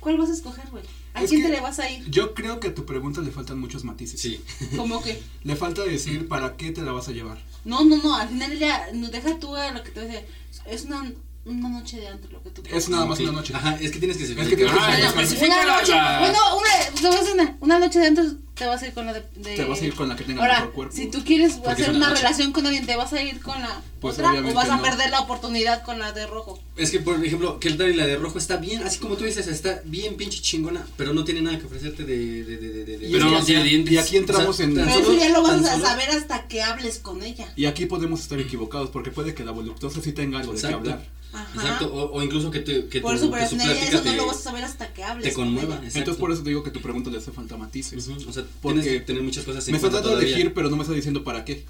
[0.00, 0.82] ¿Cuál vas a escoger, güey?
[1.12, 2.08] ¿A Es quién te le vas a ir?
[2.08, 4.20] Yo creo que a tu pregunta le faltan muchos matices.
[4.20, 4.42] Sí.
[4.76, 7.38] Como que, Le falta decir para qué te la vas a llevar.
[7.64, 10.24] no, no, no, al final ya, no, deja tú a lo que te dice,
[10.66, 11.12] es una,
[11.44, 13.24] una noche de antro lo que tú Es nada más Sí.
[13.24, 13.52] una noche.
[13.54, 15.22] Ajá, es que tienes que Es que tienes Ah, que especificar.
[15.24, 18.24] especifica Una noche, la- bueno, una, una, una noche de antro
[18.60, 19.22] te vas a ir con la de...
[19.36, 20.94] de- Te vas a ir con la que tenga Ahora, mejor cuerpo.
[20.94, 24.16] si tú quieres hacer una relación con alguien, ¿te vas a ir con la Pues
[24.18, 24.82] otra o vas a no.
[24.82, 26.60] perder la oportunidad con la de rojo?
[26.76, 29.24] Es que, por ejemplo, que el y la de rojo está bien, así como tú
[29.24, 32.44] dices, está bien pinche chingona, pero no tiene nada que ofrecerte de.
[32.44, 33.94] de, de, de, Pero no tiene dientes.
[33.94, 34.74] Y aquí entramos O sea, en...
[34.74, 37.50] Pero solo- eso ya lo vas a saber hasta que hables con ella.
[37.56, 40.66] Y aquí podemos estar equivocados porque puede que la voluptuosa sí tenga algo de qué
[40.66, 41.06] hablar.
[41.32, 41.46] Ajá.
[41.54, 43.96] Exacto, o, o incluso que, te, que, Por tu, eso, pero que su plática eso
[43.98, 45.80] no te, lo vas a saber hasta que hables te con conmueva.
[45.84, 48.08] Entonces por eso te digo que tu pregunta le hace falta matices.
[48.26, 50.28] O sea, Porque tienes que tener muchas cosas en Me dando a todavía.
[50.28, 51.64] elegir, pero no me estás diciendo para qué.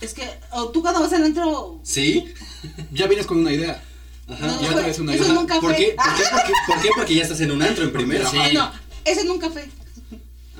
[0.00, 2.24] Es que, o tú cuando vas al antro, Sí.
[2.92, 3.82] Ya vienes con una idea.
[4.28, 4.46] Ajá.
[4.46, 5.34] No, ya fue- traes una eso idea.
[5.34, 5.76] nunca ¿Por fue.
[5.76, 5.94] qué?
[5.96, 6.22] ¿Por qué?
[6.30, 6.88] Porque, ¿Por qué?
[6.96, 8.28] Porque ya estás en un antro en primera.
[8.30, 8.36] Sí.
[8.54, 8.70] No,
[9.04, 9.68] ese en un café.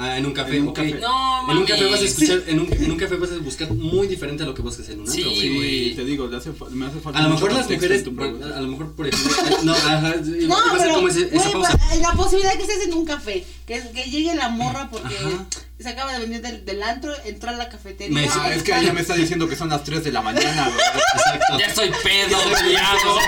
[0.00, 0.76] Ah, en un café, En un ok.
[0.76, 0.94] café.
[1.00, 3.70] No, En un café vas a escuchar, en un, en un café vas a buscar
[3.74, 5.56] muy diferente a lo que buscas en un Sí, antro, Sí, güey.
[5.56, 5.94] güey.
[5.96, 8.56] te digo, le hace me hace falta A lo mejor las mujeres, pregunta.
[8.56, 9.32] a lo mejor por ejemplo,
[9.64, 10.14] no, ajá,
[10.46, 11.76] No, a pero, como ese- esa güey, pausa.
[11.78, 15.45] pa- la posibilidad que estés en un café, que, que llegue la morra porque Ajá.
[15.79, 18.12] se acaba de venir del, del antro, entró a la cafetería.
[18.14, 20.64] Me- Ah, es que ella me está diciendo que son las 3 de la mañana,
[20.64, 20.81] güey.
[21.14, 21.59] Exacto.
[21.59, 23.19] Ya estoy pedo, guiado.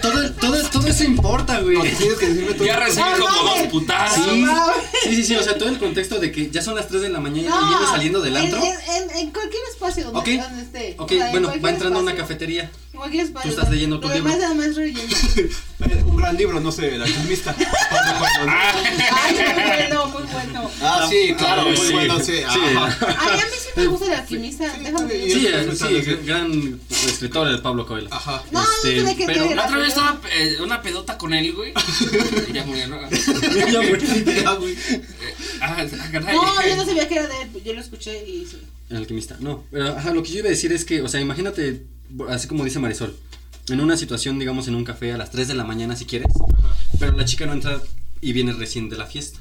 [0.00, 1.76] Todo, todo, todo eso importa, güey.
[1.76, 2.64] No, tienes que decirme todo.
[2.66, 4.24] Ya recibí No, como dos putazos.
[4.24, 4.46] Sí,
[5.04, 7.08] sí, sí, sí, o sea, todo el contexto de que ya son las 3 de
[7.10, 8.60] la mañana No, y vienes saliendo del en- antro.
[8.64, 10.42] En, en, en cualquier espacio donde, Ok.
[10.48, 10.96] donde esté.
[10.98, 12.70] Ok, o sea, en bueno, va entrando a una cafetería.
[13.42, 14.30] Tú estás leyendo tu Lo libro.
[14.30, 15.00] demás nada más relleno.
[15.36, 17.54] Eh, Un gran libro, no sé, El alquimista.
[17.58, 20.70] Ay, muy bueno, muy bueno.
[20.80, 21.92] Ah, sí, claro, Ah, muy sí.
[21.92, 22.32] bueno, sí.
[22.36, 22.42] Sí.
[22.42, 24.72] Ay, a mí sí me gusta el alquimista.
[24.74, 25.10] Sí, déjame.
[25.12, 26.16] Sí, es sí, sí.
[26.24, 28.08] gran escritor el Pablo Coelho.
[28.12, 28.42] Ajá.
[28.52, 29.54] No, Este, no que pero.
[29.54, 31.72] La otra vez estaba eh, una pedota con él, güey.
[32.52, 33.00] Ya murió, ¿no?
[33.10, 34.72] Ya, güey.
[34.72, 35.04] Eh,
[35.60, 36.36] Ah, ah, caray.
[36.36, 37.50] No, yo no sabía que era de él.
[37.64, 38.58] Yo lo escuché y sí.
[38.90, 39.36] El alquimista.
[39.40, 41.82] No, pero ajá, lo que yo iba a decir es que, o sea, imagínate,
[42.28, 43.16] así como dice Marisol,
[43.68, 46.28] en una situación, digamos, en un café a las 3 de la mañana si quieres,
[46.98, 47.80] pero la chica no entra
[48.20, 49.40] y viene recién de la fiesta.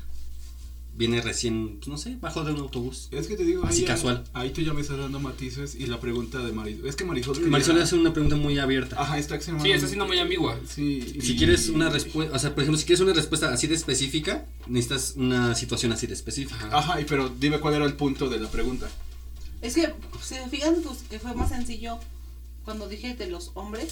[0.96, 3.08] Viene recién, pues, no sé, bajo de un autobús.
[3.10, 4.24] Es que te digo, Así ahí, casual.
[4.34, 6.86] ahí tú ya me estás dando matices y la pregunta de Marisol.
[6.88, 7.40] Es que Marisol.
[7.50, 9.02] Marisol hace una pregunta muy abierta.
[9.02, 9.42] Ajá, está.
[9.42, 10.60] Sí, está siendo muy ambigua.
[10.70, 11.02] Sí.
[11.20, 13.74] Si y- quieres una respuesta, o sea, por ejemplo, si quieres una respuesta así de
[13.74, 16.70] específica, necesitas una situación así de específica.
[16.72, 18.88] Ajá, y pero dime cuál era el punto de la pregunta.
[19.64, 19.92] Es que,
[20.22, 21.98] si se fijan, pues que fue más sencillo
[22.66, 23.90] cuando dije de los hombres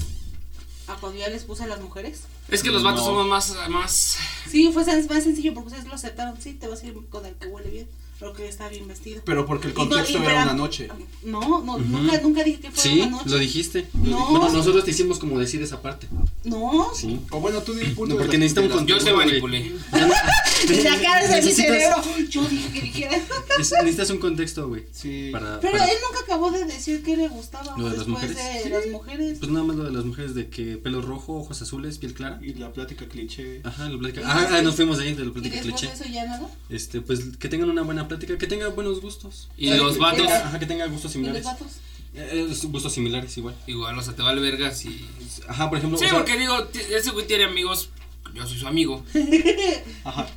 [0.87, 2.21] a cuando ya les puse a las mujeres.
[2.49, 3.07] Es que los vatos No.
[3.07, 4.17] somos más, más.
[4.49, 6.35] Sí, fue más sencillo porque ustedes lo aceptaron.
[6.41, 7.87] Sí, te vas a ir con el que huele bien,
[8.19, 9.21] pero que está bien vestido.
[9.23, 10.89] Pero porque el Y no- contexto y era para- una noche.
[11.23, 13.29] No, no, nunca, nunca dije que fuera Sí, una noche.
[13.29, 13.87] lo dijiste.
[13.93, 14.31] No.
[14.31, 16.07] Bueno, nosotros te hicimos como decir esa parte.
[16.43, 17.21] No, Sí.
[17.29, 19.05] O bueno, tú di No, porque la- necesita un de la- contexto.
[19.09, 19.71] Yo te manipulé.
[20.61, 21.95] Acá, desde mi cerebro.
[22.29, 23.15] Yo dije que dijera.
[23.59, 24.83] Es- necesitas un contexto, güey.
[24.91, 25.29] Sí.
[25.31, 28.35] Para, Pero para- él nunca acabó de decir que le gustaba ¿Lo de las mujeres?
[28.63, 29.37] de las mujeres.
[29.39, 32.39] Pues nada más lo de las mujeres de que pelo rojo, ojos azules, piel clara.
[32.41, 33.61] Y la plática cliché.
[33.63, 34.21] Ajá, la plática.
[34.21, 35.87] ¿Y Ah, ah, nos fuimos de ahí de la plática cliché.
[35.87, 36.49] de eso ya nada.
[36.69, 39.49] Este, pues que tengan una buena plática, que tengan buenos gustos.
[39.57, 41.43] Y los vatos- Ajá, que tenga gustos ¿Y los similares.
[41.45, 41.67] vatos?
[42.13, 43.55] Eh, gustos similares igual.
[43.67, 45.07] Igual, o sea, te vale vergas y.
[45.47, 45.97] Ajá, por ejemplo.
[45.97, 46.55] Sí, o sea, porque digo,
[46.93, 47.89] ese güey tiene amigos.
[48.33, 49.03] Yo soy su amigo.
[50.03, 50.27] Ajá.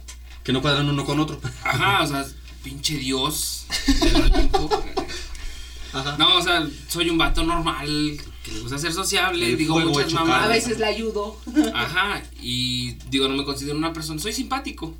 [0.45, 1.40] Que no cuadran uno con otro.
[1.64, 2.24] Ajá, o sea,
[2.62, 3.66] pinche Dios
[4.01, 4.70] del Olimpo.
[5.92, 6.16] Ajá.
[6.18, 10.12] No, o sea, soy un vato normal que le gusta ser sociable, El digo muchas
[10.12, 10.45] mamadas.
[10.45, 11.38] A veces la ayudo.
[11.74, 14.95] Ajá, y digo, no me considero una persona, soy simpático,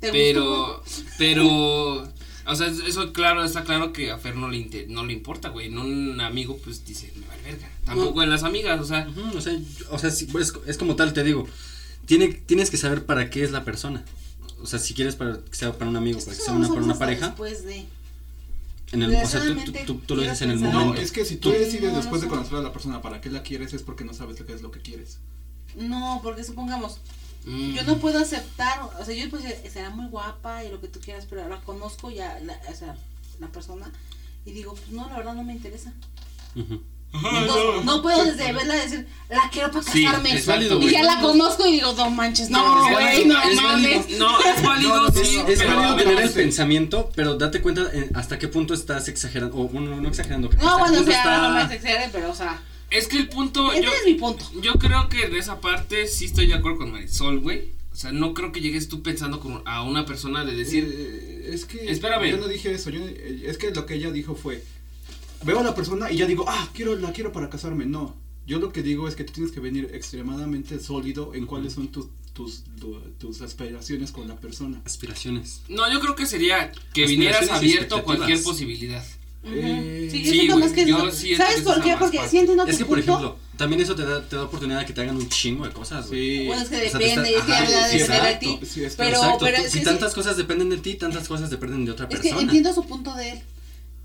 [0.00, 0.82] ¿Te pero,
[1.18, 1.46] pero,
[2.46, 5.50] o sea, eso claro, está claro que a Fer no le, inte- no le importa,
[5.50, 9.06] güey, no un amigo pues dice, me vale verga, tampoco en las amigas, o sea,
[9.36, 11.46] o sea, yo- o sea sí, pues, es como tal, te digo.
[12.06, 14.04] Tiene, tienes que saber para qué es la persona.
[14.62, 16.82] O sea, si quieres para que sea para un amigo, para que sea una, para
[16.82, 17.26] una pareja.
[17.28, 17.86] Después de.
[18.92, 20.94] En el, o sea, tú, tú, tú- tú lo dices en el momento.
[20.94, 23.30] No, es que si tú Tú- decides después de conocer a la persona para qué
[23.30, 25.18] la quieres es porque no sabes lo que es lo que quieres.
[25.76, 26.98] No, porque supongamos,
[27.46, 30.88] mm, yo no puedo aceptar, o sea, yo pues será muy guapa y lo que
[30.88, 32.96] tú quieras, pero la conozco ya, la, o sea,
[33.38, 33.92] la persona,
[34.44, 35.92] y digo, pues no, la verdad no me interesa.
[37.12, 40.32] No, no puedo desde verla decir, la quiero para Sí, casarme.
[40.36, 43.42] es válido, y ya la conozco y digo, no manches, no, Es güey, válido, no
[43.50, 43.96] es mames.
[44.06, 44.18] válido.
[44.18, 46.34] No, es válido, sí, es válido tener el sí.
[46.36, 50.48] pensamiento, pero date cuenta en- hasta qué punto estás exagerando, o bueno, no exagerando.
[50.62, 53.72] No, bueno, o sea, está- no me exagere, pero, o sea, Es que el punto,
[53.72, 54.44] este yo, es mi punto.
[54.62, 58.12] yo creo que en esa parte sí estoy de acuerdo con Marisol, güey, o sea,
[58.12, 61.90] no creo que llegues tú pensando con, a una persona de decir, Eh, es que
[61.90, 62.30] Espérame.
[62.30, 64.62] yo no dije eso, yo, eh, es que lo que ella dijo fue,
[65.44, 68.16] veo a la persona y ya digo, ah, quiero, la quiero para casarme, no.
[68.46, 71.88] Yo lo que digo es que tú tienes que venir extremadamente sólido en cuáles son
[71.88, 74.80] tus, tus, tu- tus aspiraciones con la persona.
[74.84, 75.60] Aspiraciones.
[75.68, 79.04] no, yo creo que sería que vinieras abierto a cualquier posibilidad.
[79.42, 79.54] Ujú.
[79.54, 81.96] Eh, sí, yo sí, siento güey, más que yo siento ¿Sabes por qué?
[81.98, 83.12] Porque entiendo tu Es que, por punto.
[83.12, 85.72] ejemplo, también eso te da, te da oportunidad de que te hagan un chingo de
[85.72, 86.08] cosas.
[86.10, 86.44] Sí.
[86.46, 88.66] Bueno, es que O sea, te depende, está- es que ajá, habla sí, de, ti.
[88.66, 91.92] Sí, pero, pero es si que tantas cosas dependen de ti, tantas cosas dependen de
[91.92, 92.42] otra es que persona.
[92.42, 93.40] entiendo su punto de él.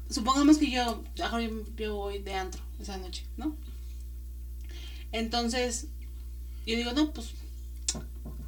[0.09, 1.41] Supongamos que yo, ahora
[1.75, 3.55] yo- voy de antro esa noche, ¿no?
[5.11, 5.87] Entonces,
[6.65, 7.31] yo digo, no, pues,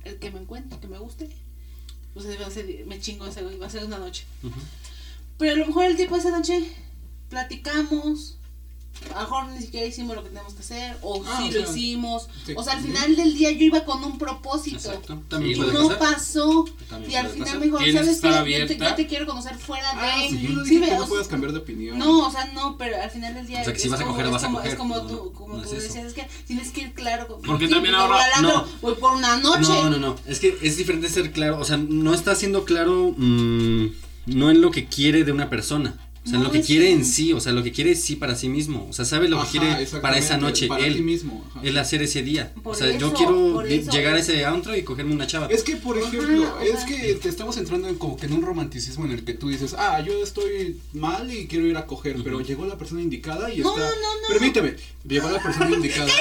[0.03, 1.29] el que me encuentre, que me guste,
[2.13, 4.25] pues va a ser- me chingo ese güey, va a ser una noche.
[5.37, 6.71] Pero a lo mejor el tipo esa noche
[7.29, 8.36] platicamos,
[9.13, 11.61] a lo mejor ni siquiera hicimos lo que tenemos que hacer, o Ah, sí o
[11.61, 12.27] lo hicimos.
[12.45, 12.53] sí.
[12.55, 14.77] O sea, al final del día yo iba con un propósito.
[14.77, 15.13] Exacto.
[15.25, 15.99] Y También no pasar.
[15.99, 16.65] pasó.
[16.89, 17.59] También Y al final pasar.
[17.59, 18.27] me dijo, ¿sabes qué?
[18.27, 18.89] Yo te, abierta.
[18.89, 19.99] yo te quiero conocer fuera de.
[20.01, 21.97] Ah, sí, yo no dije que puedas cambiar de opinión.
[21.97, 23.61] No, o sea, no, pero al final del día.
[23.61, 25.07] O sea, que si vas a como- coger, es vas a coger, Es como no,
[25.07, 25.81] tú, como no tú es eso.
[25.83, 27.27] decías, es que tienes que ir claro.
[27.27, 28.65] con- Porque también ahora- no.
[28.81, 29.61] Voy por una noche.
[29.61, 30.15] No, no, no.
[30.25, 31.59] Es que es diferente ser claro.
[31.59, 33.13] O sea, no está siendo claro.
[33.17, 33.85] mm,
[34.27, 35.97] no en lo que quiere de una persona.
[36.27, 37.31] O sea, No, lo que quiere en sí.
[37.31, 38.85] O sea, lo que quiere sí para sí mismo.
[38.89, 40.67] O sea, sabe lo que quiere para esa noche.
[40.67, 41.03] para ti él.
[41.03, 41.61] mismo, ajá.
[41.63, 42.53] Él hacer ese día.
[42.61, 43.91] Por o sea, yo quiero eso.
[43.91, 45.47] llegar a ese antro y cogerme una chava.
[45.47, 49.05] Es que, por ejemplo, es que te estamos entrando en como que en un romanticismo
[49.05, 52.41] en el que tú dices, ah, yo estoy mal y quiero ir a coger, pero
[52.41, 53.87] llegó la persona indicada y No, está...
[53.89, 54.27] no, no.
[54.27, 54.75] Permíteme,
[55.07, 56.11] llegó la persona indicada.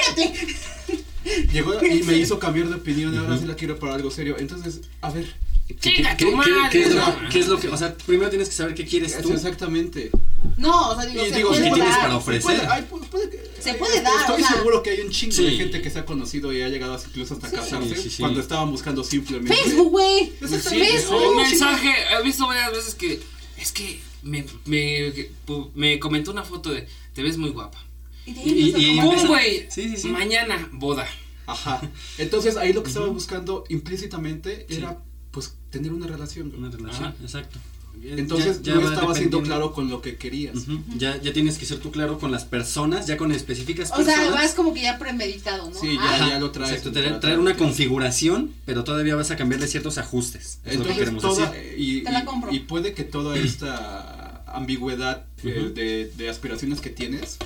[1.51, 4.37] Llegó y me hizo cambiar de opinión y ahora sí la quiero para algo serio.
[4.39, 5.35] Entonces, a ver,
[5.67, 7.29] ¿Qué, Chinga qué- tu qué- madre, qué es lo, no.
[7.29, 7.67] qué es lo que.?
[7.67, 9.33] O sea, primero tienes que saber qué quieres es tú.
[9.33, 10.11] exactamente.
[10.55, 12.01] No, o sea, digo, Y se digo, puede ¿qué tienes dar.
[12.01, 12.41] para ofrecer?
[12.43, 14.55] Puede- ay, pu- puede que- Se puede dar, Estoy o sea.
[14.57, 15.43] seguro que hay un chingo Sí.
[15.43, 17.55] de gente que se ha conocido y ha llegado incluso hasta Sí.
[17.57, 18.17] casarse Sí, sí, sí.
[18.21, 19.53] cuando estaban buscando simplemente.
[19.55, 20.31] Facebook, güey.
[20.39, 21.21] Facebook.
[21.31, 23.19] Un mensaje, he visto varias veces que
[23.57, 27.83] es que me, me, comentó una foto de te ves muy guapa.
[28.25, 29.67] Y ¡Pum, güey!
[29.69, 30.07] Sí, sí, sí.
[30.09, 31.07] Mañana, boda.
[31.45, 31.81] Ajá.
[32.17, 34.97] Entonces ahí lo que estaba buscando implícitamente era
[35.37, 36.51] pues tener una relación.
[36.57, 37.15] Una relación, Ajá.
[37.21, 37.59] exacto.
[38.03, 40.55] Entonces Ya- ya no estaba siendo claro con lo que querías.
[40.97, 44.19] Ya, ya tienes que ser tú claro con las personas, ya con específicas O personas.
[44.23, 45.79] sea, vas como que ya premeditado, ¿no?
[45.79, 46.71] Sí, ya, Ah, ya lo traes.
[46.85, 50.59] Exacto, traer, una configuración, pero todavía vas a cambiarle ciertos ajustes.
[50.63, 51.75] Es lo que Entonces queremos toda decir.
[51.79, 52.51] y, Te la compro.
[52.51, 57.37] y puede que toda esta ambigüedad eh, de, de aspiraciones que tienes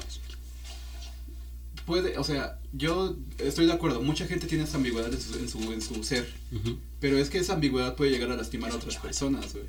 [1.92, 5.50] puede, o sea, yo estoy de acuerdo, mucha gente tiene esa ambigüedad en su, en
[5.50, 6.26] su, en su ser,
[7.02, 9.66] pero es que esa ambigüedad puede llegar a lastimar a otras personas, güey.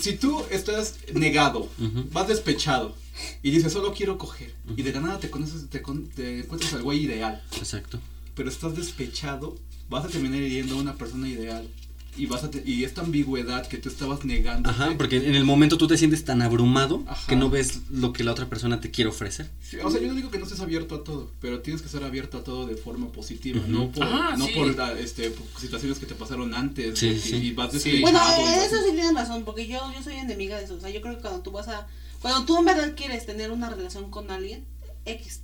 [0.00, 1.68] Si tú estás negado,
[2.12, 2.94] vas despechado
[3.42, 6.72] y dices solo quiero coger y de la nada te conoces, te, con- te encuentras
[6.72, 8.00] al güey ideal, Exacto.
[8.34, 9.58] pero estás despechado,
[9.90, 11.68] vas a terminar hiriendo a una persona ideal.
[12.16, 14.68] Y vas a te- y esta ambigüedad que tú estabas negando.
[14.68, 17.26] Ajá, porque en el momento tú te sientes tan abrumado Ajá.
[17.28, 19.48] que no ves lo que la otra persona te quiere ofrecer.
[19.62, 21.86] Sí, o sea, yo no digo que no estés abierto a todo, pero tienes que
[21.86, 23.70] estar abierto a todo de forma positiva, Ujú.
[23.70, 24.52] no por, Ajá, no sí.
[24.54, 27.36] por la- este, por situaciones que te pasaron antes Sí, sí.
[27.36, 27.70] y vas.
[28.00, 30.74] Bueno, y eso sí tienes razón, porque yo, yo soy enemiga de eso.
[30.74, 31.86] O sea, yo creo que cuando tú vas a.
[32.20, 34.64] Cuando tú en verdad quieres tener una relación con alguien,
[35.06, 35.40] X.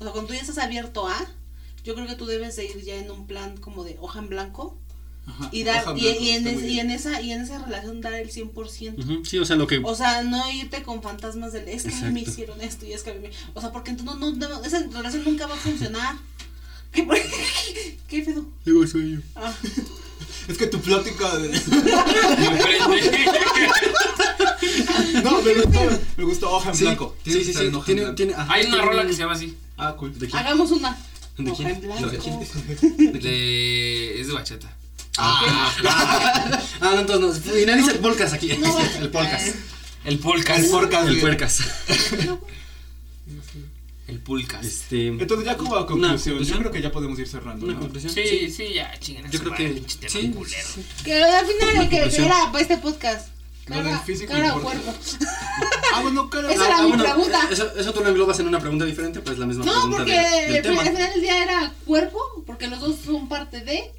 [0.00, 1.16] O sea, cuando tú ya estás abierto a,
[1.84, 4.28] yo creo que tú debes de ir ya en un plan como de hoja en
[4.28, 4.76] blanco
[5.26, 8.12] Ajá, y dar y, y en, es- y en esa y en esa relación dar
[8.14, 8.98] el 100%.
[8.98, 9.80] Ujú, Sí, o sea, lo que...
[9.82, 12.30] O sea, no irte con fantasmas del es que a mí me Exacto.
[12.30, 13.30] hicieron esto y es que a mí me...
[13.54, 16.16] O sea, porque entonces no, no, no, esa relación nunca va a funcionar.
[16.92, 17.06] ¿Qué,
[18.08, 18.44] ¿Qué pedo?
[18.64, 19.22] Luego sueño.
[19.36, 19.52] Ah.
[20.46, 21.48] Es que tu plática de...
[25.22, 25.80] No, me gustó,
[26.16, 27.16] me gustó hoja en Sí, blanco.
[27.24, 29.18] sí, sí, sí, en hoja en tiene, tiene, ajá, Hay una tiene- rola que se
[29.20, 29.56] llama así.
[29.76, 30.12] Ah, cool.
[30.18, 30.36] ¿De quién?
[30.38, 30.96] Hagamos una.
[31.38, 31.70] ¿De Hoja quién?
[31.76, 32.06] en blanco.
[32.10, 32.38] ¿De quién?
[33.20, 34.20] De.
[34.20, 34.76] Es de bachata.
[35.16, 37.52] Ah, ah, ah, no, entonces no.
[37.52, 38.56] Finaliza el podcast aquí.
[38.56, 39.46] No, el podcast.
[39.48, 39.54] eh,
[40.06, 40.58] El polcas.
[40.64, 41.08] El podcast.
[41.08, 41.60] El puercas.
[44.06, 44.64] El pulcas.
[44.66, 45.06] Este.
[45.08, 46.58] Entonces ya como a conclusión, conclusión.
[46.58, 47.64] yo creo que ya podemos ir cerrando.
[47.64, 47.80] Una ¿no?
[47.80, 48.12] conclusión.
[48.12, 49.30] Sí, sí, ya, chingan.
[49.30, 49.82] Yo creo que.
[50.08, 50.68] Sí, culero.
[50.74, 50.84] sí.
[51.04, 53.28] Que al final lo que era para este podcast.
[53.66, 54.94] Lo del Cara, físico cara o cuerpo.
[55.94, 56.52] Ah, bueno, cara.
[56.52, 57.48] Esa era mi pregunta.
[57.50, 60.12] Eso, eso tú lo englobas en una pregunta diferente, pues la misma No, pregunta porque
[60.12, 63.90] del- del al final del día era cuerpo, porque los dos son parte de.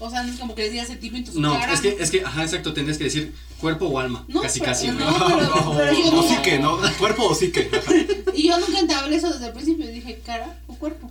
[0.00, 1.72] O sea, no es como que les digas el tipo en tu No, cara.
[1.72, 4.24] es que, es que, ajá, exacto, tendrías que decir cuerpo o alma.
[4.28, 4.88] No, casi, pero- casi.
[4.88, 5.38] no, güey.
[5.38, 6.78] pero- pero yo no- sí que, ¿no?
[6.98, 7.68] Cuerpo o sí que.
[7.72, 7.92] Ajá.
[8.34, 9.86] Y yo nunca entablé eso desde el principio.
[9.88, 11.10] Dije cara o cuerpo.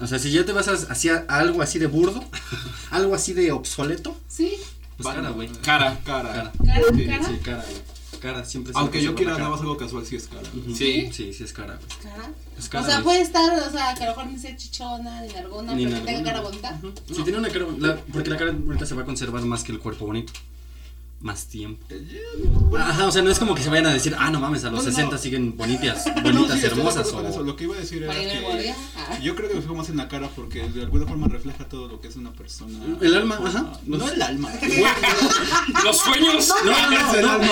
[0.00, 2.22] O sea, si ya te vas a- hacia algo así de burdo,
[2.90, 4.54] algo así de obsoleto, Sí,
[4.96, 5.48] pues cara, güey.
[5.62, 5.98] Cara.
[6.04, 6.32] Cara.
[6.32, 6.52] Cara.
[6.66, 7.26] cara, Sí, cara.
[7.28, 7.95] Sí, cara, güey.
[8.26, 10.42] Cara, siempre se Aunque yo quiera nada más algo casual, sí es cara.
[10.56, 10.74] Ujú.
[10.74, 11.10] Sí.
[11.12, 11.88] Sí, sí es cara, güey.
[12.12, 12.30] cara.
[12.58, 15.20] Es cara, o sea, puede estar, o sea, que a lo mejor ni sea chichona,
[15.22, 16.80] ni nalgona, Ni pero que tenga cara bonita.
[17.06, 19.70] Si tiene una cara, la- porque la cara bonita se va a conservar más que
[19.72, 20.32] el cuerpo bonito.
[21.26, 21.84] Más tiempo.
[22.78, 24.70] Ajá, o sea, no es como que se vayan a decir, ah, no mames, a
[24.70, 25.20] los No, no, 60 no.
[25.20, 27.08] siguen bonitas, No, bonitas, sí, hermosas.
[27.08, 27.16] eso.
[27.18, 27.42] O...
[27.42, 28.72] Lo que iba a decir era que.
[28.96, 29.18] Ah.
[29.20, 31.88] yo creo que me fijo más en la cara porque de alguna forma refleja todo
[31.88, 32.78] lo que es una persona.
[33.00, 33.72] El alma, Forma- ajá.
[33.86, 34.52] No el alma.
[35.84, 36.48] Los sueños.
[36.64, 37.44] No, no, no,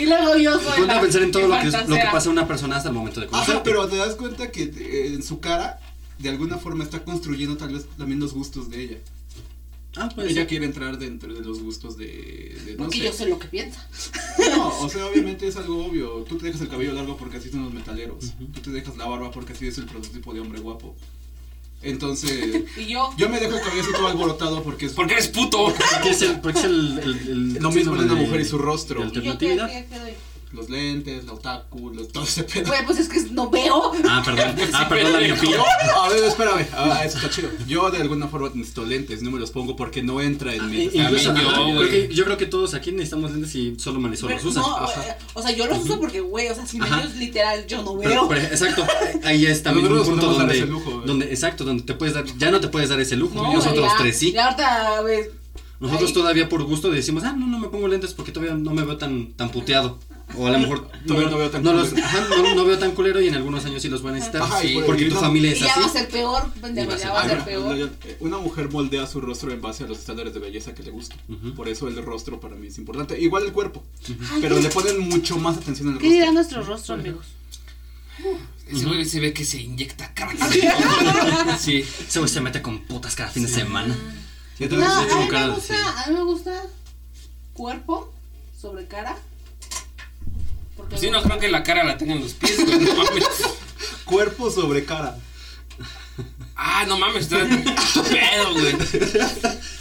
[0.00, 0.78] Y luego yo soy.
[0.80, 2.94] ponte a pensar en todo lo que, lo que pasa a una persona hasta el
[2.96, 3.54] momento de conocer.
[3.54, 5.78] Ajá, pero te das cuenta que eh, en su cara,
[6.18, 8.96] de alguna forma, está construyendo tal vez también los gustos de ella.
[9.96, 12.06] Ah, pues ella quiere entrar dentro de los gustos de.
[12.64, 13.04] de no Porque sé.
[13.04, 13.88] yo sé lo que piensa.
[14.56, 16.24] No, o sea, obviamente es algo obvio.
[16.28, 18.32] Tú te dejas el cabello largo porque así son los metaleros.
[18.54, 20.94] Tú te dejas la barba porque así es el prototipo de hombre guapo.
[21.82, 23.10] Entonces, Y yo.
[23.16, 25.74] yo me dejo el cabello así todo alborotado porque es Porque eres puto.
[25.92, 28.58] Porque es el, porque es el, el- el lo mismo en una mujer y su
[28.58, 29.00] rostro.
[29.00, 29.68] ¿Y yo qué, alternatividad.
[29.68, 30.10] qué, qué doy?
[30.52, 32.66] Los lentes, la otaku, los, todo ese pedo.
[32.66, 33.92] Güey, pues es que no veo.
[34.08, 34.56] Ah, perdón.
[34.72, 35.62] Ah, perdón, la miopía.
[35.96, 36.66] A ver, espérame.
[36.72, 37.48] Ah, eso está chido.
[37.68, 40.90] Yo de alguna forma necesito lentes, no me los pongo porque no entra en mi.
[40.92, 41.88] Incluso, También yo, güey.
[41.88, 44.60] creo que- yo creo que todos aquí necesitamos lentes y solo Marisol los usa.
[44.62, 45.02] no, Ajá.
[45.08, 47.02] eh, o sea, yo los uso porque, güey, o sea, si me Ajá.
[47.02, 48.26] ves literal, yo no veo.
[48.28, 48.84] pero, exacto,
[49.22, 51.06] ahí es también un punto donde, ese lujo, güey.
[51.06, 53.86] donde, exacto, donde te puedes dar, ya no te puedes dar ese lujo, No, nosotros
[53.86, 54.32] ya, tres sí.
[54.32, 55.20] Ya ahorita, güey.
[55.78, 58.82] Nosotros todavía por gusto decimos, ah, no, no me pongo lentes porque todavía no me
[58.82, 59.98] veo tan, tan puteado.
[60.36, 62.06] O a lo mejor Todavía no veo tan los- culero.
[62.06, 64.42] ajá, no, no veo tan culero y en algunos años sí los voy a necesitar.
[64.42, 65.80] Ajá, sí, por- porque tu no- familia es ya así.
[65.80, 67.64] va a ser peor, pendejo, va a ya ser- va a ser no, peor.
[67.64, 67.88] no, yo-
[68.20, 71.16] Una mujer moldea su rostro en base a los estándares de belleza que le gusta.
[71.28, 71.54] Ujú.
[71.54, 73.18] Por eso el rostro para mí es importante.
[73.20, 73.82] Igual el cuerpo.
[74.32, 76.32] Ay, Pero ¿qué- le ponen mucho más atención al ¿Qué dirá rostro.
[76.34, 77.26] nuestro rostro, amigos?
[78.68, 80.36] Ese güey se ve que se inyecta crack.
[81.58, 81.78] Sí.
[82.06, 83.96] Ese güey se mete con putas cada fin de semana.
[83.96, 85.72] No, a sí, mí me gusta, sí.
[85.72, 86.62] a mí me gusta
[87.54, 88.12] cuerpo
[88.60, 89.16] sobre cara.
[90.80, 92.78] Porque Sí, no creo que la cara la tengan los pies, güey.
[92.80, 93.24] No mames.
[94.04, 95.16] cuerpo sobre cara.
[96.56, 98.76] Ah, no mames, está pedo, güey.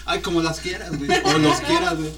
[0.05, 1.09] Ay, como las quieras, güey.
[1.25, 2.11] O los quieras, güey.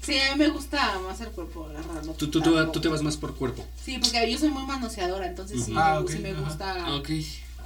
[0.00, 2.12] Sí, a mí me gusta más el cuerpo, agarrarlo.
[2.14, 3.64] Tú, tú, tú, tú te vas más por cuerpo.
[3.84, 6.40] Sí, porque yo soy muy manoseadora, entonces sí, Ah, sí me ajá.
[6.40, 6.94] gusta.
[6.94, 7.08] Ok.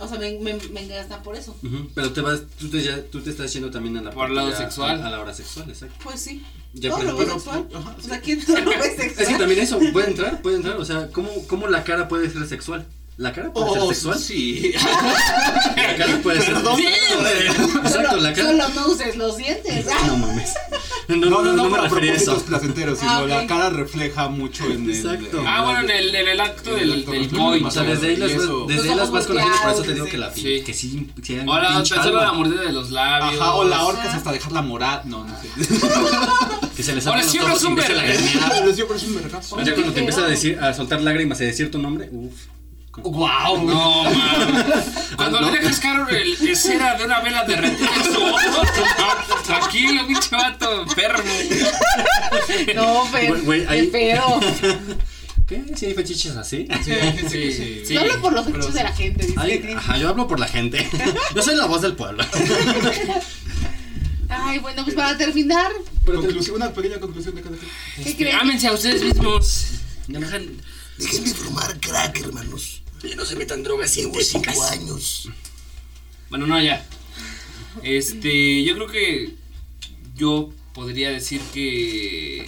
[0.00, 1.56] O sea, me, me, me engasta por eso.
[1.62, 4.30] Ujú, Pero te vas, tú te, ya, tú te estás yendo también a la Por
[4.30, 5.00] lado sexual.
[5.02, 5.96] A, a la hora sexual, exacto.
[6.02, 6.44] Pues sí.
[6.74, 7.68] Ya, ¿Todo lo sexual?
[7.74, 9.14] ajá, O sea, ¿quién todo lo ve sexual?
[9.18, 10.76] Es que también eso puede entrar, puede entrar.
[10.76, 12.86] O sea, ¿cómo, cómo la cara puede ser sexual?
[13.18, 14.18] ¿La cara puede ser Oh, sexual?
[14.18, 14.72] sí.
[15.76, 16.54] La cara puede ser.
[16.54, 16.86] Perdón, Sí.
[16.86, 18.48] Exacto, solo, la cara.
[18.50, 19.86] solo no uses los dientes.
[20.06, 20.52] No mames.
[21.08, 22.36] No, No, no, no, me para refería a eso.
[22.44, 23.28] placenteros, sino Ah, ok.
[23.28, 24.96] la cara refleja mucho en el.
[24.96, 25.38] Exacto.
[25.40, 27.68] en Ah, la- bueno, en el, en el acto el del, acto del del coito.
[27.68, 28.30] O sea, desde ahí las,
[28.66, 30.10] desde ahí las vas conociendo, por eso te digo sí.
[30.10, 30.62] que la Sí.
[30.66, 33.40] que sí, que Ahora, pinche tan solo la mordida de los labios.
[33.40, 34.16] Ajá, o la ahorcas Ajá.
[34.16, 35.02] hasta dejarla morada.
[35.04, 35.48] No, no sé.
[36.76, 38.02] que se les Ahora siempre es un verga.
[38.58, 39.60] Pero siempre es un vergazo.
[39.62, 42.34] Ya cuando te empieza a decir, a soltar lágrimas y decir tu nombre, uff.
[43.02, 44.64] Wow, no, man.
[45.16, 48.62] Cuando le dejas caro el, el cera de una vela derretida en su ojo,
[49.46, 51.32] tranquilo, pinche vato, enfermo.
[52.74, 53.42] No, pero.
[53.42, 54.40] Güey, ahí- pedo.
[55.46, 55.62] ¿Qué?
[55.76, 56.66] ¿Sí hay fetiches así?
[57.30, 57.84] Sí.
[57.94, 58.78] Yo hablo por los pero hechos sí.
[58.78, 59.26] de la gente.
[59.26, 60.88] dice Ay, que- ajá, yo hablo por la gente.
[61.36, 62.24] Yo soy la voz del pueblo.
[64.28, 65.70] Ay, bueno, pues para terminar,
[66.04, 67.70] Conclusión, una pequeña conclusión de cada quien.
[68.04, 68.36] ¿qué creen?
[68.40, 69.66] Ámense a ustedes mismos.
[70.08, 70.60] Dejan-
[70.98, 72.82] Déjenme fumar crack, hermanos.
[73.14, 74.58] No se metan drogas sintéticas.
[74.72, 75.28] años.
[76.30, 76.84] Bueno, no, ya.
[77.82, 79.34] Este, yo creo que
[80.16, 82.44] yo podría decir que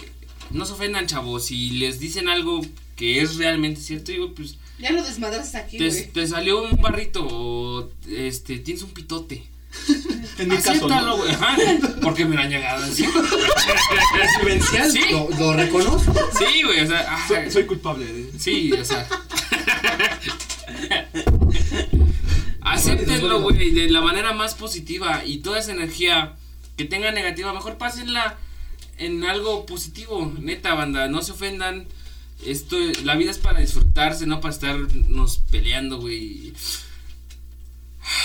[0.50, 1.46] no se ofendan, chavos.
[1.46, 2.62] Si les dicen algo
[2.96, 7.90] que es realmente cierto, digo, pues Ya lo desmadraste aquí, te, salió un barrito o
[8.08, 9.44] este, tienes un pitote.
[10.38, 11.16] En mi caso, ¿no?
[11.16, 11.32] güey.
[11.32, 11.56] Ajá,
[12.00, 13.08] porque me lo han llegado a decir.
[13.08, 15.00] Es Sí.
[15.10, 16.14] lo, lo reconozco.
[16.38, 17.28] Sí, güey, o sea, ajá.
[17.28, 19.08] Soy, soy culpable de Sí, o sea.
[22.60, 25.24] Acéptenlo, güey, de la manera más positiva.
[25.24, 26.36] Y toda esa energía
[26.76, 28.38] que tenga negativa, mejor pásenla
[28.98, 30.32] en algo positivo.
[30.40, 31.86] Neta, banda, no se ofendan.
[32.44, 36.52] Esto, la vida es para disfrutarse, no para estarnos peleando, güey.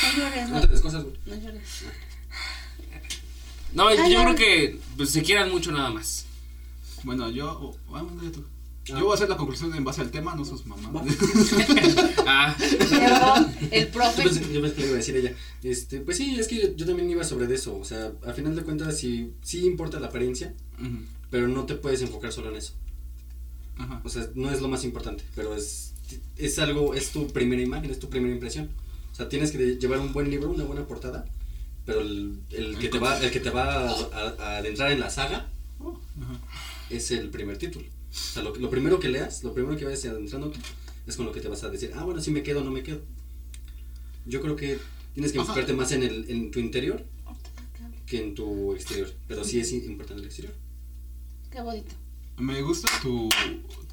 [0.03, 1.15] No llores, no, No te des cosas, güey.
[1.25, 1.83] no llores.
[3.73, 6.25] No, Ay, yo creo que pues, se quieran mucho nada más.
[7.03, 7.51] Bueno, yo.
[7.51, 8.45] oh, ah, bueno, ya tú.
[8.85, 11.05] Yo voy a hacer la conclusión en base al tema, no sus mamás.
[12.25, 14.23] Ah, Perdón, el Yo profe.
[14.23, 14.47] yo pensé que
[14.81, 15.33] le iba a decir ella.
[15.61, 17.77] Este, pues sí, es que yo, yo también iba sobre de eso.
[17.77, 20.53] O sea, al final de cuentas, sí, sí importa la apariencia,
[21.29, 22.73] pero no te puedes enfocar solo en eso.
[23.77, 24.01] Ajá.
[24.03, 25.93] O sea, no es lo más importante, pero es,
[26.37, 28.69] es algo, es tu primera imagen, es tu primera impresión.
[29.11, 31.25] O sea, tienes que llevar un buen libro, una buena portada,
[31.85, 34.99] pero el, el que, te va, el que te va a, a- a adentrar en
[34.99, 36.39] la saga Ajá.
[36.89, 37.85] es el primer título.
[38.13, 40.51] O sea, lo, lo primero que leas, lo primero que vayas adentrando
[41.07, 42.71] es con lo que te vas a decir, ah, bueno, sí me quedo o no
[42.71, 43.01] me quedo.
[44.25, 44.79] Yo creo que
[45.13, 47.03] tienes que enfocarte más en, el, en tu interior
[48.05, 50.53] que en tu exterior, pero sí es importante el exterior.
[51.51, 51.93] Qué bonito.
[52.37, 53.29] Me gusta tu,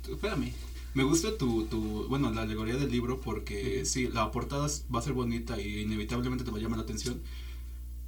[0.04, 0.52] tu- Espérame.
[0.94, 2.06] Me gusta tu, tu.
[2.08, 6.44] Bueno, la alegoría del libro porque sí, la portada va a ser bonita y inevitablemente
[6.44, 7.20] te va a llamar la atención.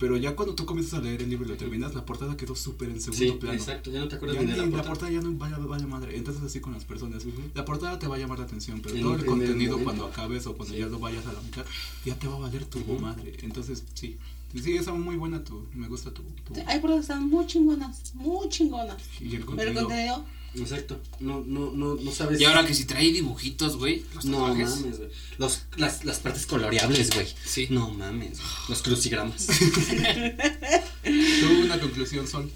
[0.03, 2.57] Pero ya cuando tú comienzas a leer el libro y lo terminas, la portada quedó
[2.57, 3.55] súper en segundo Sí, plano.
[3.57, 4.83] exacto, ya no te acuerdas Ya ni de la portada.
[4.83, 6.17] la portada ya no vaya, vaya madre.
[6.17, 7.23] Entonces así con las personas.
[7.55, 10.45] La portada te va a llamar la atención, pero En todo el contenido cuando acabes
[10.49, 10.81] o cuando Sí.
[10.81, 11.65] ya lo vayas a la mitad,
[12.05, 13.37] ya te va a valer tu madre.
[13.43, 14.19] Entonces sí.
[14.61, 15.67] Sí, esa muy buena tu.
[15.73, 16.23] Me gusta tu.
[16.23, 18.99] tu- Hay pruebas que están muy chingonas, muy chingonas.
[19.21, 20.25] y el Pero el contenido.
[20.55, 22.39] Exacto, no, no, no, no sabes.
[22.41, 24.71] y ahora que si trae dibujitos, güey, los No tatuajes.
[24.81, 25.11] mames, güey.
[25.39, 27.27] Los, las, las partes coloreables, güey.
[27.45, 27.69] Sí.
[27.71, 28.51] No mames, güey.
[28.69, 29.47] Los crucigramas.
[31.03, 32.51] Tú una conclusión, Sol.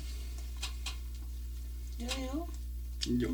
[1.98, 2.48] yo digo
[3.18, 3.28] Yo.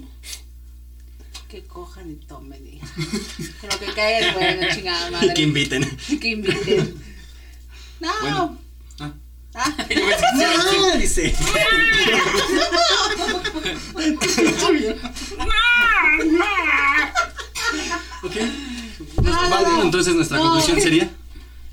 [1.48, 2.78] que cojan y tomen y.
[3.66, 5.34] Lo que caiga es bueno, chingada madre.
[5.34, 5.98] Que inviten.
[6.20, 6.94] Que inviten.
[8.00, 8.10] No.
[8.20, 8.58] Bueno.
[9.54, 9.74] Ah.
[9.76, 9.86] Ah.
[10.92, 11.34] No, dice.
[18.22, 18.36] ok.
[19.22, 19.82] no, no, Vale, no.
[19.82, 20.44] entonces nuestra No.
[20.44, 21.10] conclusión sería.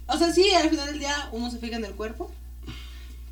[0.08, 2.32] O sea, sí, al final del día uno se fija en el cuerpo.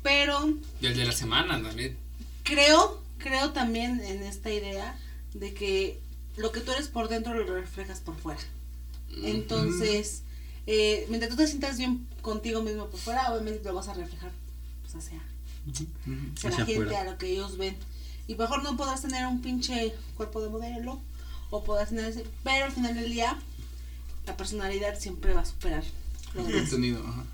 [0.02, 1.96] Pero Y el de la semana también.
[2.44, 4.96] creo, creo también en esta idea
[5.34, 6.00] de que
[6.36, 8.40] lo que tú eres por dentro lo reflejas por fuera.
[9.24, 10.22] Entonces,
[10.66, 14.30] eh, mientras tú te sientas bien contigo mismo por fuera, obviamente lo vas a reflejar
[14.98, 15.20] hacia,
[16.36, 17.76] hacia la gente, a lo que ellos ven.
[18.26, 21.00] Y mejor no podrás tener un pinche cuerpo de modelo,
[21.50, 23.38] o podrás tener ese, pero al final del día,
[24.26, 25.84] la personalidad siempre va a superar
[26.34, 26.62] lo demás.
[26.62, 27.24] Contenido, ajá.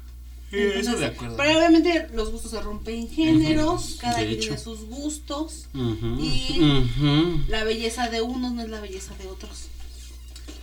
[0.52, 1.36] Entonces, de acuerdo.
[1.36, 5.66] Pero obviamente los gustos se rompen géneros, cada quien tiene sus gustos.
[5.74, 7.44] Y-.
[7.48, 9.68] La belleza de unos no es la belleza de otros.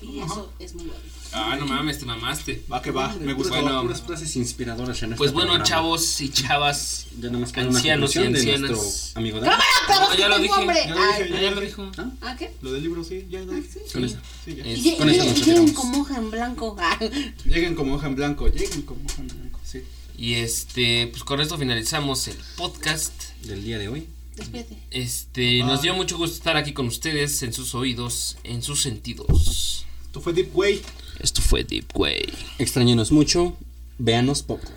[0.02, 1.21] Y eso es muy bonito.
[1.34, 2.64] Ah, no mames, te mamaste.
[2.72, 3.54] Va que va, me gustó.
[3.54, 3.82] Bueno.
[3.84, 5.64] Puras frases inspiradoras en Pues este bueno, programa.
[5.64, 7.06] chavos y chavas.
[7.20, 8.72] Ya nada más queda una ancianos y conclusión de ancianas.
[8.72, 9.60] nuestro amigo Dan.
[9.90, 10.54] No, ya lo dije.
[10.54, 10.76] hambre.
[10.88, 11.24] Ya lo Ay.
[11.24, 11.92] dije, ya lo dijo.
[12.22, 12.52] ¿Ah, qué?
[12.62, 13.80] Lo del libro, sí, ya lo dije.
[13.94, 14.18] Con eso.
[14.46, 14.64] Sí, ya.
[14.66, 15.72] Es- Y, con eso nos lleguen retiramos.
[15.72, 16.76] como hoja en blanco.
[16.80, 17.00] Ah.
[17.46, 19.84] Lleguen como hoja en blanco, lleguen como hoja en blanco, sí.
[20.18, 23.14] Y este, pues con esto finalizamos el podcast.
[23.44, 24.08] Del día de hoy.
[24.36, 24.78] Despídete.
[24.92, 29.86] Este, nos dio mucho gusto estar aquí con ustedes, en sus oídos, en sus sentidos.
[30.06, 30.82] Esto fue Deep Way.
[31.22, 32.34] Esto fue Deep Way.
[32.58, 33.56] Extrañenos mucho,
[34.00, 34.68] véanos poco.